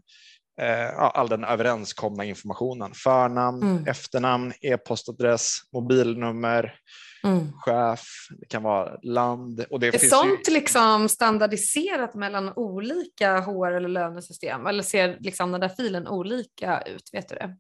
[0.62, 2.92] eh, all den överenskomna informationen.
[2.94, 3.88] Förnamn, mm.
[3.88, 6.76] efternamn, e-postadress, mobilnummer,
[7.24, 7.52] mm.
[7.54, 8.02] chef,
[8.40, 9.66] det kan vara land.
[9.70, 10.54] Och det är sånt ju...
[10.54, 17.10] liksom standardiserat mellan olika HR eller lönesystem eller ser liksom den där filen olika ut?
[17.14, 17.56] Vet du det?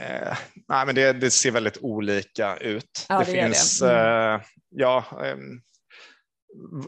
[0.00, 0.36] Eh,
[0.68, 3.06] nej, men det, det, ser väldigt olika ut.
[3.08, 4.00] Ja, det, det finns, det.
[4.00, 4.34] Mm.
[4.34, 4.40] Eh,
[4.70, 5.36] ja, eh,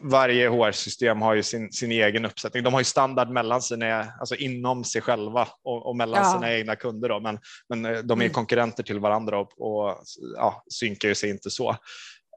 [0.03, 2.63] varje HR-system har ju sin, sin egen uppsättning.
[2.63, 6.33] De har ju standard mellan sina, alltså inom sig själva och, och mellan ja.
[6.33, 7.09] sina egna kunder.
[7.09, 7.39] Då, men,
[7.69, 8.33] men eh, de är mm.
[8.33, 10.03] konkurrenter till varandra och, och
[10.37, 11.71] ja, synkar ju sig inte så.
[11.71, 11.77] Eh,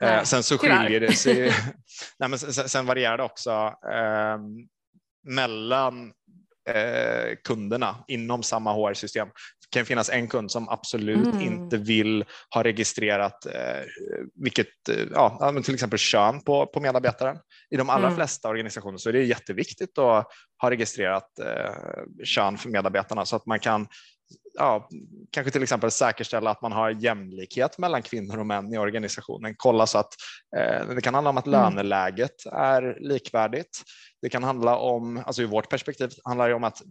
[0.01, 1.39] nej, sen så skiljer det sig,
[2.19, 3.51] nej, men sen, sen varierar det också
[3.93, 4.37] eh,
[5.27, 6.11] mellan
[6.69, 9.27] eh, kunderna inom samma HR-system.
[9.71, 11.41] Kan finnas en kund som absolut mm.
[11.41, 13.83] inte vill ha registrerat eh,
[14.35, 17.37] vilket, eh, ja, till exempel kön på, på medarbetaren.
[17.69, 18.15] I de allra mm.
[18.15, 20.27] flesta organisationer så är det jätteviktigt att
[20.61, 23.87] ha registrerat eh, kön för medarbetarna så att man kan
[24.53, 24.89] ja,
[25.31, 29.55] kanske till exempel säkerställa att man har jämlikhet mellan kvinnor och män i organisationen.
[29.57, 30.13] Kolla så att
[30.57, 31.61] eh, det kan handla om att mm.
[31.61, 33.81] löneläget är likvärdigt.
[34.21, 36.81] Det kan handla om, alltså i vårt perspektiv handlar det om att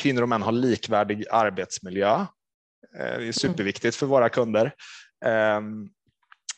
[0.00, 2.14] kvinnor och män har likvärdig arbetsmiljö.
[2.98, 4.72] Eh, det är superviktigt för våra kunder.
[5.24, 5.60] Eh,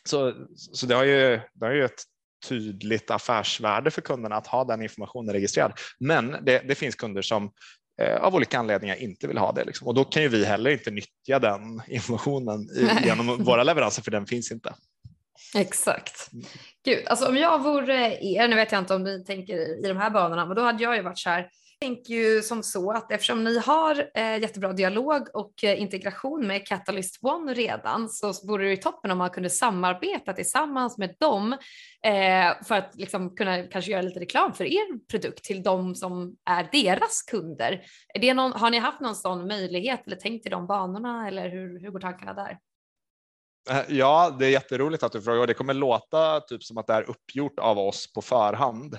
[0.09, 2.03] så, så det har ju, det har ju ett
[2.49, 5.73] tydligt affärsvärde för kunderna att ha den informationen registrerad.
[6.01, 7.51] Men det, det finns kunder som
[8.03, 9.65] Eh, av olika anledningar inte vill ha det.
[9.65, 9.87] Liksom.
[9.87, 14.11] Och då kan ju vi heller inte nyttja den informationen i, genom våra leveranser för
[14.11, 14.75] den finns inte.
[15.55, 16.31] Exakt.
[16.85, 19.97] Gud, alltså om jag vore er, nu vet jag inte om ni tänker i de
[19.97, 21.49] här banorna, men då hade jag ju varit så här,
[21.81, 26.67] tänker ju som så att eftersom ni har eh, jättebra dialog och eh, integration med
[26.67, 31.53] Catalyst One redan så vore det ju toppen om man kunde samarbeta tillsammans med dem
[32.05, 36.37] eh, för att liksom kunna kanske göra lite reklam för er produkt till de som
[36.51, 37.83] är deras kunder.
[38.15, 41.49] Är det någon, har ni haft någon sån möjlighet eller tänkt i de banorna eller
[41.49, 42.59] hur, hur går tankarna där?
[43.71, 46.87] Eh, ja, det är jätteroligt att du frågar och det kommer låta typ som att
[46.87, 48.95] det är uppgjort av oss på förhand.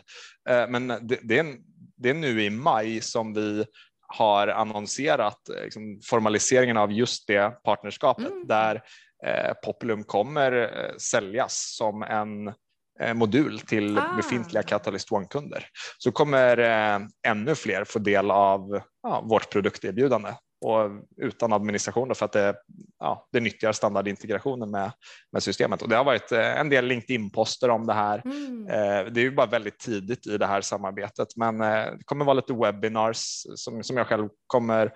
[0.49, 1.57] Eh, men det, det, är en,
[1.99, 3.65] det är nu i maj som vi
[4.07, 8.47] har annonserat eh, liksom, formaliseringen av just det partnerskapet mm.
[8.47, 8.81] där
[9.25, 12.47] eh, Populum kommer eh, säljas som en
[12.99, 14.15] eh, modul till ah.
[14.15, 15.65] befintliga Catalyst One-kunder.
[15.97, 22.25] Så kommer eh, ännu fler få del av ja, vårt produkterbjudande och utan administration för
[22.25, 22.55] att det,
[22.99, 24.91] ja, det nyttjar standardintegrationen med,
[25.31, 25.81] med systemet.
[25.81, 28.21] Och det har varit eh, en del LinkedIn-poster om det här.
[28.25, 28.67] Mm.
[28.67, 32.25] Eh, det är ju bara väldigt tidigt i det här samarbetet, men eh, det kommer
[32.25, 34.93] vara lite webinars som, som jag själv kommer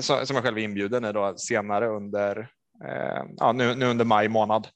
[0.00, 2.48] som jag själv är inbjuden i då senare under,
[3.36, 4.68] ja, nu, nu under maj månad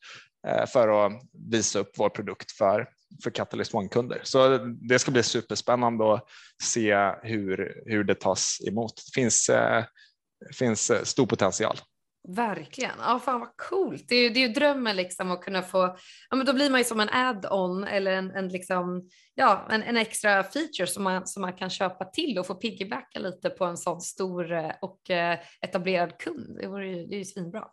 [0.72, 1.12] för att
[1.51, 2.89] visa upp vår produkt för,
[3.22, 4.20] för Catalyst One-kunder.
[4.22, 6.24] Så det ska bli superspännande att
[6.62, 8.97] se hur, hur det tas emot.
[8.97, 9.51] Det finns
[10.59, 11.76] finns eh, stor potential.
[12.28, 12.95] Verkligen.
[12.99, 14.05] Ja, fan vad coolt.
[14.09, 15.97] Det är ju, det är ju drömmen liksom att kunna få,
[16.30, 19.82] ja men då blir man ju som en add-on eller en, en, liksom, ja, en,
[19.82, 23.64] en extra feature som man, som man kan köpa till och få piggybacka lite på
[23.64, 26.57] en sån stor eh, och eh, etablerad kund.
[26.61, 27.64] Det, vore ju, det är ju svinbra.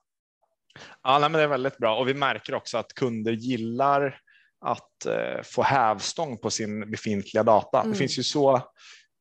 [1.04, 4.20] Ja, nej, men det är väldigt bra och vi märker också att kunder gillar
[4.66, 7.80] att eh, få hävstång på sin befintliga data.
[7.80, 7.92] Mm.
[7.92, 8.62] Det finns ju så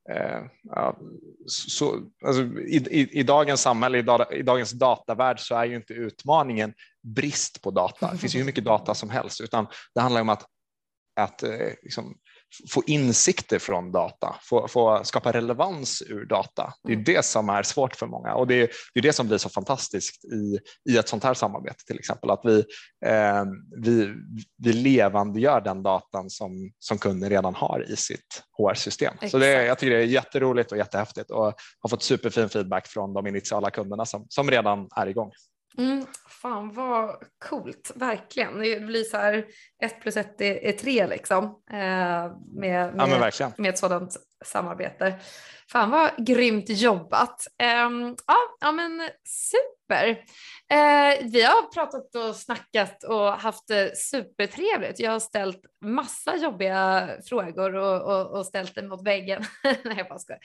[0.09, 0.97] Eh, ja,
[1.47, 5.75] så, alltså, i, i, i, dagens samhälle, i, da, i, dagens datavärld så är ju
[5.75, 8.11] inte utmaningen brist på data.
[8.11, 10.45] Det finns ju hur mycket data som helst, utan det handlar om att,
[11.19, 12.17] att eh, liksom,
[12.73, 16.73] få insikter från data, få, få, skapa relevans ur data.
[16.83, 17.03] Det är mm.
[17.03, 19.49] det som är svårt för många och det är, det är det som blir så
[19.49, 22.59] fantastiskt i, i ett sånt här samarbete till exempel, att vi,
[23.05, 23.43] eh,
[23.83, 24.13] vi,
[24.57, 29.13] vi levandegör den datan som, som kunden redan har i sitt HR-system.
[29.31, 33.13] Så det, jag tycker det är jätteroligt och jättehäftigt och har fått superfin feedback från
[33.13, 35.31] de initiala kunderna som, som redan är igång.
[35.77, 36.05] Mm,
[36.41, 37.15] fan vad
[37.49, 38.59] coolt, verkligen.
[38.59, 39.45] Det blir så här
[39.83, 45.19] ett plus ett är, tre liksom eh, med, med, ja, med ett sådant samarbete.
[45.71, 47.47] Fan vad grymt jobbat.
[47.61, 47.89] Eh,
[48.27, 50.09] ja, ja men super.
[50.69, 54.99] Eh, vi har pratat och snackat och haft det supertrevligt.
[54.99, 59.43] Jag har ställt massa jobbiga frågor och, och, och ställt dem mot väggen.
[59.63, 60.41] Nej, jag bara skojar.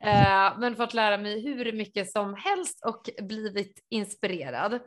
[0.00, 4.80] Eh, men fått lära mig hur mycket som helst och blivit inspirerad.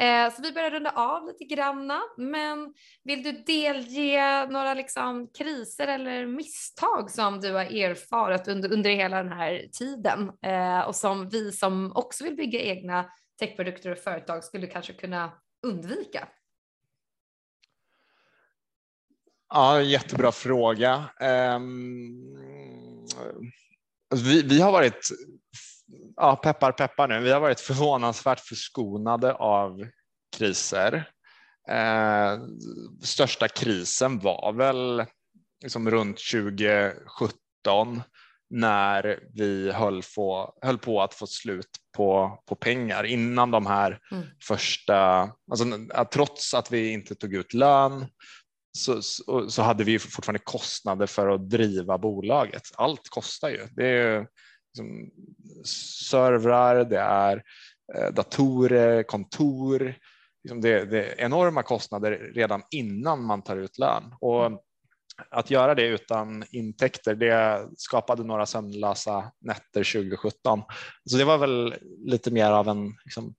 [0.00, 2.74] Eh, så vi börjar runda av lite granna, men
[3.04, 9.22] vill du delge några liksom kriser eller misstag som du har erfarit under, under hela
[9.22, 14.44] den här tiden eh, och som vi som också vill bygga egna techprodukter och företag
[14.44, 15.32] skulle kanske kunna
[15.62, 16.28] undvika?
[19.48, 21.04] Ja, jättebra fråga.
[21.56, 22.36] Um,
[24.14, 25.08] vi, vi har varit
[26.16, 29.86] ja, peppar peppar nu, vi har varit förvånansvärt förskonade av
[30.36, 31.10] kriser.
[31.68, 32.38] Eh,
[33.02, 35.04] största krisen var väl
[35.62, 38.02] liksom runt 2017
[38.50, 43.98] när vi höll på, höll på att få slut på, på pengar innan de här
[44.12, 44.24] mm.
[44.42, 45.64] första, alltså,
[46.12, 48.06] trots att vi inte tog ut lön
[48.78, 52.62] så, så, så, hade vi fortfarande kostnader för att driva bolaget.
[52.74, 53.66] Allt kostar ju.
[53.76, 54.26] Det är
[54.76, 55.10] liksom,
[56.10, 57.42] servrar, det är
[57.94, 59.94] eh, datorer, kontor.
[60.44, 64.14] Liksom det, det, är enorma kostnader redan innan man tar ut lön.
[64.20, 64.62] Och
[65.30, 70.62] att göra det utan intäkter, det skapade några sömnlösa nätter 2017.
[71.04, 71.74] Så det var väl
[72.04, 73.34] lite mer av en liksom,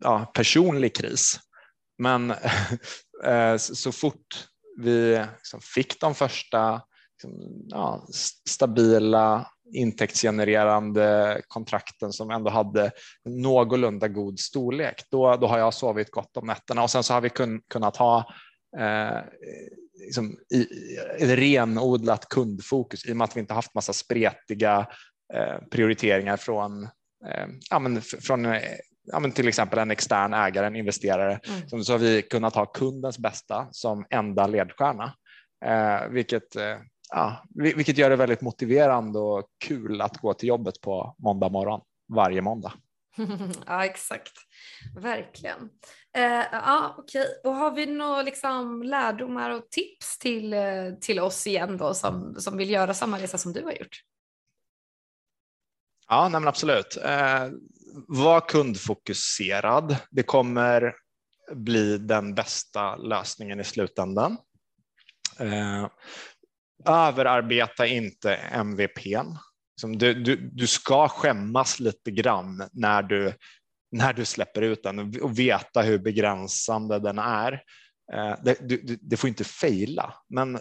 [0.00, 1.40] ja, personlig kris.
[1.98, 2.30] Men
[3.24, 4.48] eh, så fort
[4.78, 6.82] vi liksom fick de första
[7.12, 8.06] liksom, ja,
[8.48, 12.90] stabila intäktsgenererande kontrakten som ändå hade
[13.24, 16.82] någorlunda god storlek, då, då har jag sovit gott om nätterna.
[16.82, 18.18] Och sen så har vi kun, kunnat ha
[18.78, 19.18] eh,
[20.04, 20.66] liksom, i,
[21.18, 24.86] i, renodlat kundfokus i och med att vi inte haft massa spretiga
[25.34, 26.82] eh, prioriteringar från,
[27.28, 28.46] eh, ja, men från
[29.04, 31.40] ja, men till exempel en extern ägare, en investerare,
[31.72, 31.84] mm.
[31.84, 35.14] så har vi kunnat ha kundens bästa som enda ledstjärna,
[35.64, 36.76] eh, vilket eh,
[37.12, 41.80] ja, vilket gör det väldigt motiverande och kul att gå till jobbet på måndag morgon
[42.08, 42.72] varje måndag.
[43.66, 44.32] ja, exakt.
[44.96, 45.70] Verkligen.
[46.16, 47.26] Eh, ja, okej.
[47.44, 52.34] Och har vi några liksom, lärdomar och tips till, eh, till oss igen då som,
[52.38, 54.02] som vill göra samma resa som du har gjort?
[56.08, 56.96] Ja, nej absolut.
[57.04, 57.48] Eh,
[58.08, 59.96] var kundfokuserad.
[60.10, 60.94] Det kommer
[61.54, 64.36] bli den bästa lösningen i slutändan.
[65.38, 65.88] Eh,
[66.84, 69.36] överarbeta inte MVPn.
[69.96, 73.32] Du, du, du ska skämmas lite grann när du,
[73.92, 77.52] när du släpper ut den och veta hur begränsande den är.
[78.12, 80.58] Eh, det, du, det får inte fejla, men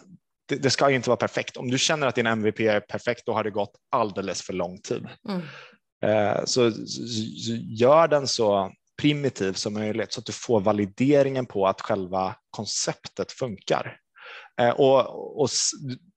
[0.48, 1.58] det, det, ska inte vara perfekt.
[1.58, 4.82] Om du känner att din MVP är perfekt, då har det gått alldeles för lång
[4.82, 5.08] tid.
[5.30, 5.42] Mm.
[6.06, 7.08] Eh, så, så,
[7.38, 12.36] så gör den så primitiv som möjligt så att du får valideringen på att själva
[12.50, 13.98] konceptet funkar.
[14.60, 15.50] Eh, och, och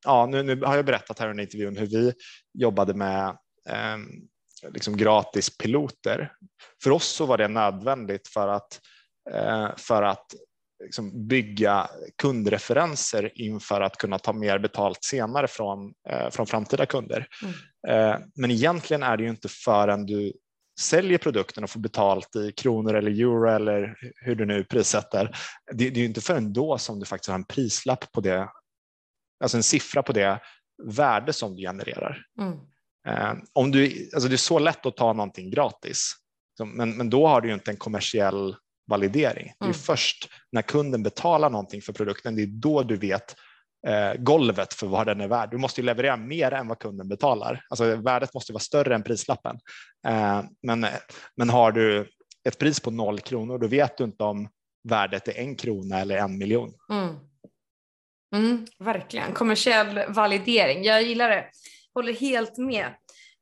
[0.04, 2.12] ja, nu, nu, har jag berättat här under intervjun hur vi
[2.58, 3.28] jobbade med
[3.68, 3.96] eh,
[4.72, 6.32] liksom gratis piloter.
[6.82, 8.80] För oss så var det nödvändigt för att,
[9.30, 10.34] eh, för att
[10.84, 11.88] liksom bygga
[12.22, 17.26] kundreferenser inför att kunna ta mer betalt senare från, eh, från framtida kunder.
[17.42, 17.54] Mm.
[17.88, 20.32] Eh, men egentligen är det ju inte förrän du
[20.80, 25.36] säljer produkten och får betalt i kronor eller euro eller hur du nu prissätter.
[25.72, 28.48] Det, det är inte förrän då som du faktiskt har en prislapp på det,
[29.40, 30.40] alltså en siffra på det
[30.82, 32.26] värde som du genererar.
[32.40, 32.58] Mm.
[33.08, 36.12] Eh, om du, alltså det är så lätt att ta någonting gratis,
[36.64, 38.56] men, men då har du ju inte en kommersiell
[38.86, 39.52] validering.
[39.58, 39.74] Det är mm.
[39.74, 43.36] först när kunden betalar någonting för produkten, det är då du vet
[43.86, 45.50] Eh, golvet för vad den är värd.
[45.50, 47.64] Du måste ju leverera mer än vad kunden betalar.
[47.68, 49.58] Alltså värdet måste vara större än prislappen.
[50.06, 50.86] Eh, men,
[51.36, 52.08] men har du
[52.48, 54.48] ett pris på noll kronor, då vet du inte om
[54.88, 56.74] värdet är en krona eller en miljon.
[56.90, 57.16] Mm.
[58.34, 60.84] Mm, verkligen, kommersiell validering.
[60.84, 61.46] Jag gillar det.
[61.94, 62.86] Håller helt med.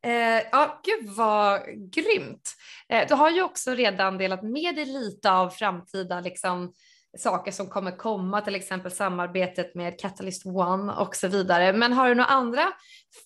[0.06, 2.54] Eh, ja, gud vad grymt.
[2.88, 6.72] Eh, du har ju också redan delat med dig lite av framtida liksom,
[7.18, 11.72] saker som kommer komma, till exempel samarbetet med Catalyst One och så vidare.
[11.72, 12.72] Men har du några andra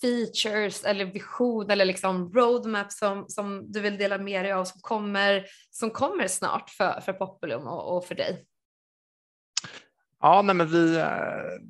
[0.00, 4.80] features eller vision eller liksom roadmap som, som du vill dela med dig av som
[4.80, 8.44] kommer, som kommer snart för, för Populum och, och för dig?
[10.20, 11.06] Ja, nej, men vi, eh,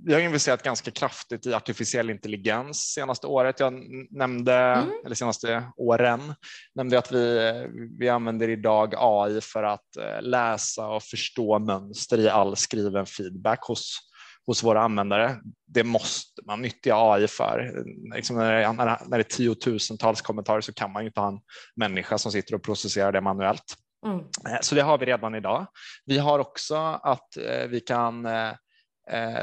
[0.04, 3.60] vi har investerat ganska kraftigt i artificiell intelligens senaste året.
[3.60, 3.72] Jag
[4.10, 4.88] nämnde, mm.
[5.04, 6.34] eller senaste åren,
[6.74, 7.52] nämnde att vi,
[7.98, 13.64] vi använder idag AI för att eh, läsa och förstå mönster i all skriven feedback
[13.64, 13.98] hos,
[14.46, 15.36] hos våra användare.
[15.66, 17.84] Det måste man nyttja AI för.
[18.14, 21.40] Liksom när, det, när det är tiotusentals kommentarer så kan man ju inte ha en
[21.76, 23.76] människa som sitter och processerar det manuellt.
[24.06, 24.18] Mm.
[24.18, 25.66] Eh, så det har vi redan idag.
[26.04, 28.52] Vi har också att eh, vi kan eh,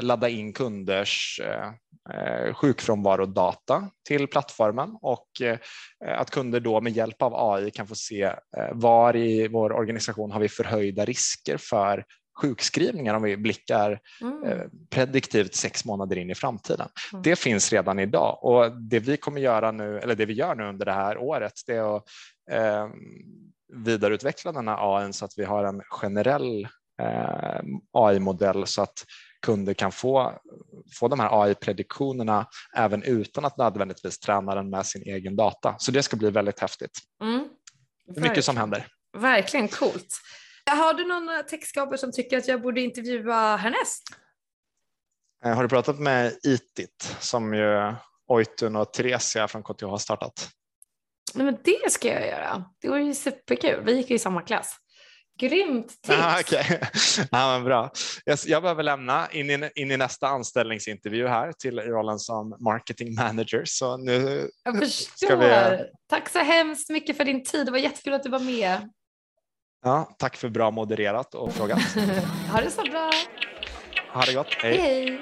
[0.00, 1.40] ladda in kunders
[2.52, 5.26] sjukfrånvarodata till plattformen och
[6.06, 8.32] att kunder då med hjälp av AI kan få se
[8.72, 12.04] var i vår organisation har vi förhöjda risker för
[12.40, 14.70] sjukskrivningar om vi blickar mm.
[14.90, 16.88] prediktivt sex månader in i framtiden.
[17.12, 17.22] Mm.
[17.22, 20.64] Det finns redan idag och det vi kommer göra nu, eller det vi gör nu
[20.64, 22.04] under det här året, det är att
[23.74, 26.68] vidareutveckla den här AI så att vi har en generell
[27.02, 27.60] eh,
[27.92, 29.04] AI-modell så att
[29.46, 30.38] kunder kan få,
[30.98, 32.46] få de här AI-prediktionerna
[32.76, 35.74] även utan att nödvändigtvis träna den med sin egen data.
[35.78, 36.98] Så det ska bli väldigt häftigt.
[37.22, 37.48] Mm.
[38.16, 38.86] Mycket som händer.
[39.18, 40.20] Verkligen coolt.
[40.70, 44.02] Har du någon textskapare som tycker att jag borde intervjua härnäst?
[45.44, 47.94] Eh, har du pratat med ITIT som ju
[48.28, 50.50] Oitun och Theresia från KTH har startat?
[51.34, 52.64] Nej, men det ska jag göra.
[52.80, 53.84] Det var ju superkul.
[53.84, 54.76] Vi gick ju i samma klass.
[55.40, 56.18] Grymt tips!
[56.20, 56.78] Ah, okay.
[57.30, 57.90] ja, men bra.
[58.24, 63.14] Jag, jag behöver lämna in i, in i nästa anställningsintervju här till rollen som marketing
[63.14, 63.62] manager.
[63.64, 65.36] Så nu jag förstår.
[65.36, 65.84] Vi...
[66.08, 67.66] Tack så hemskt mycket för din tid.
[67.66, 68.90] Det var jättekul att du var med.
[69.84, 71.78] Ja, tack för bra modererat och frågat.
[72.52, 73.10] ha det så bra.
[74.12, 74.54] Ha det gott.
[74.54, 74.76] Hej.
[74.76, 75.20] Hej.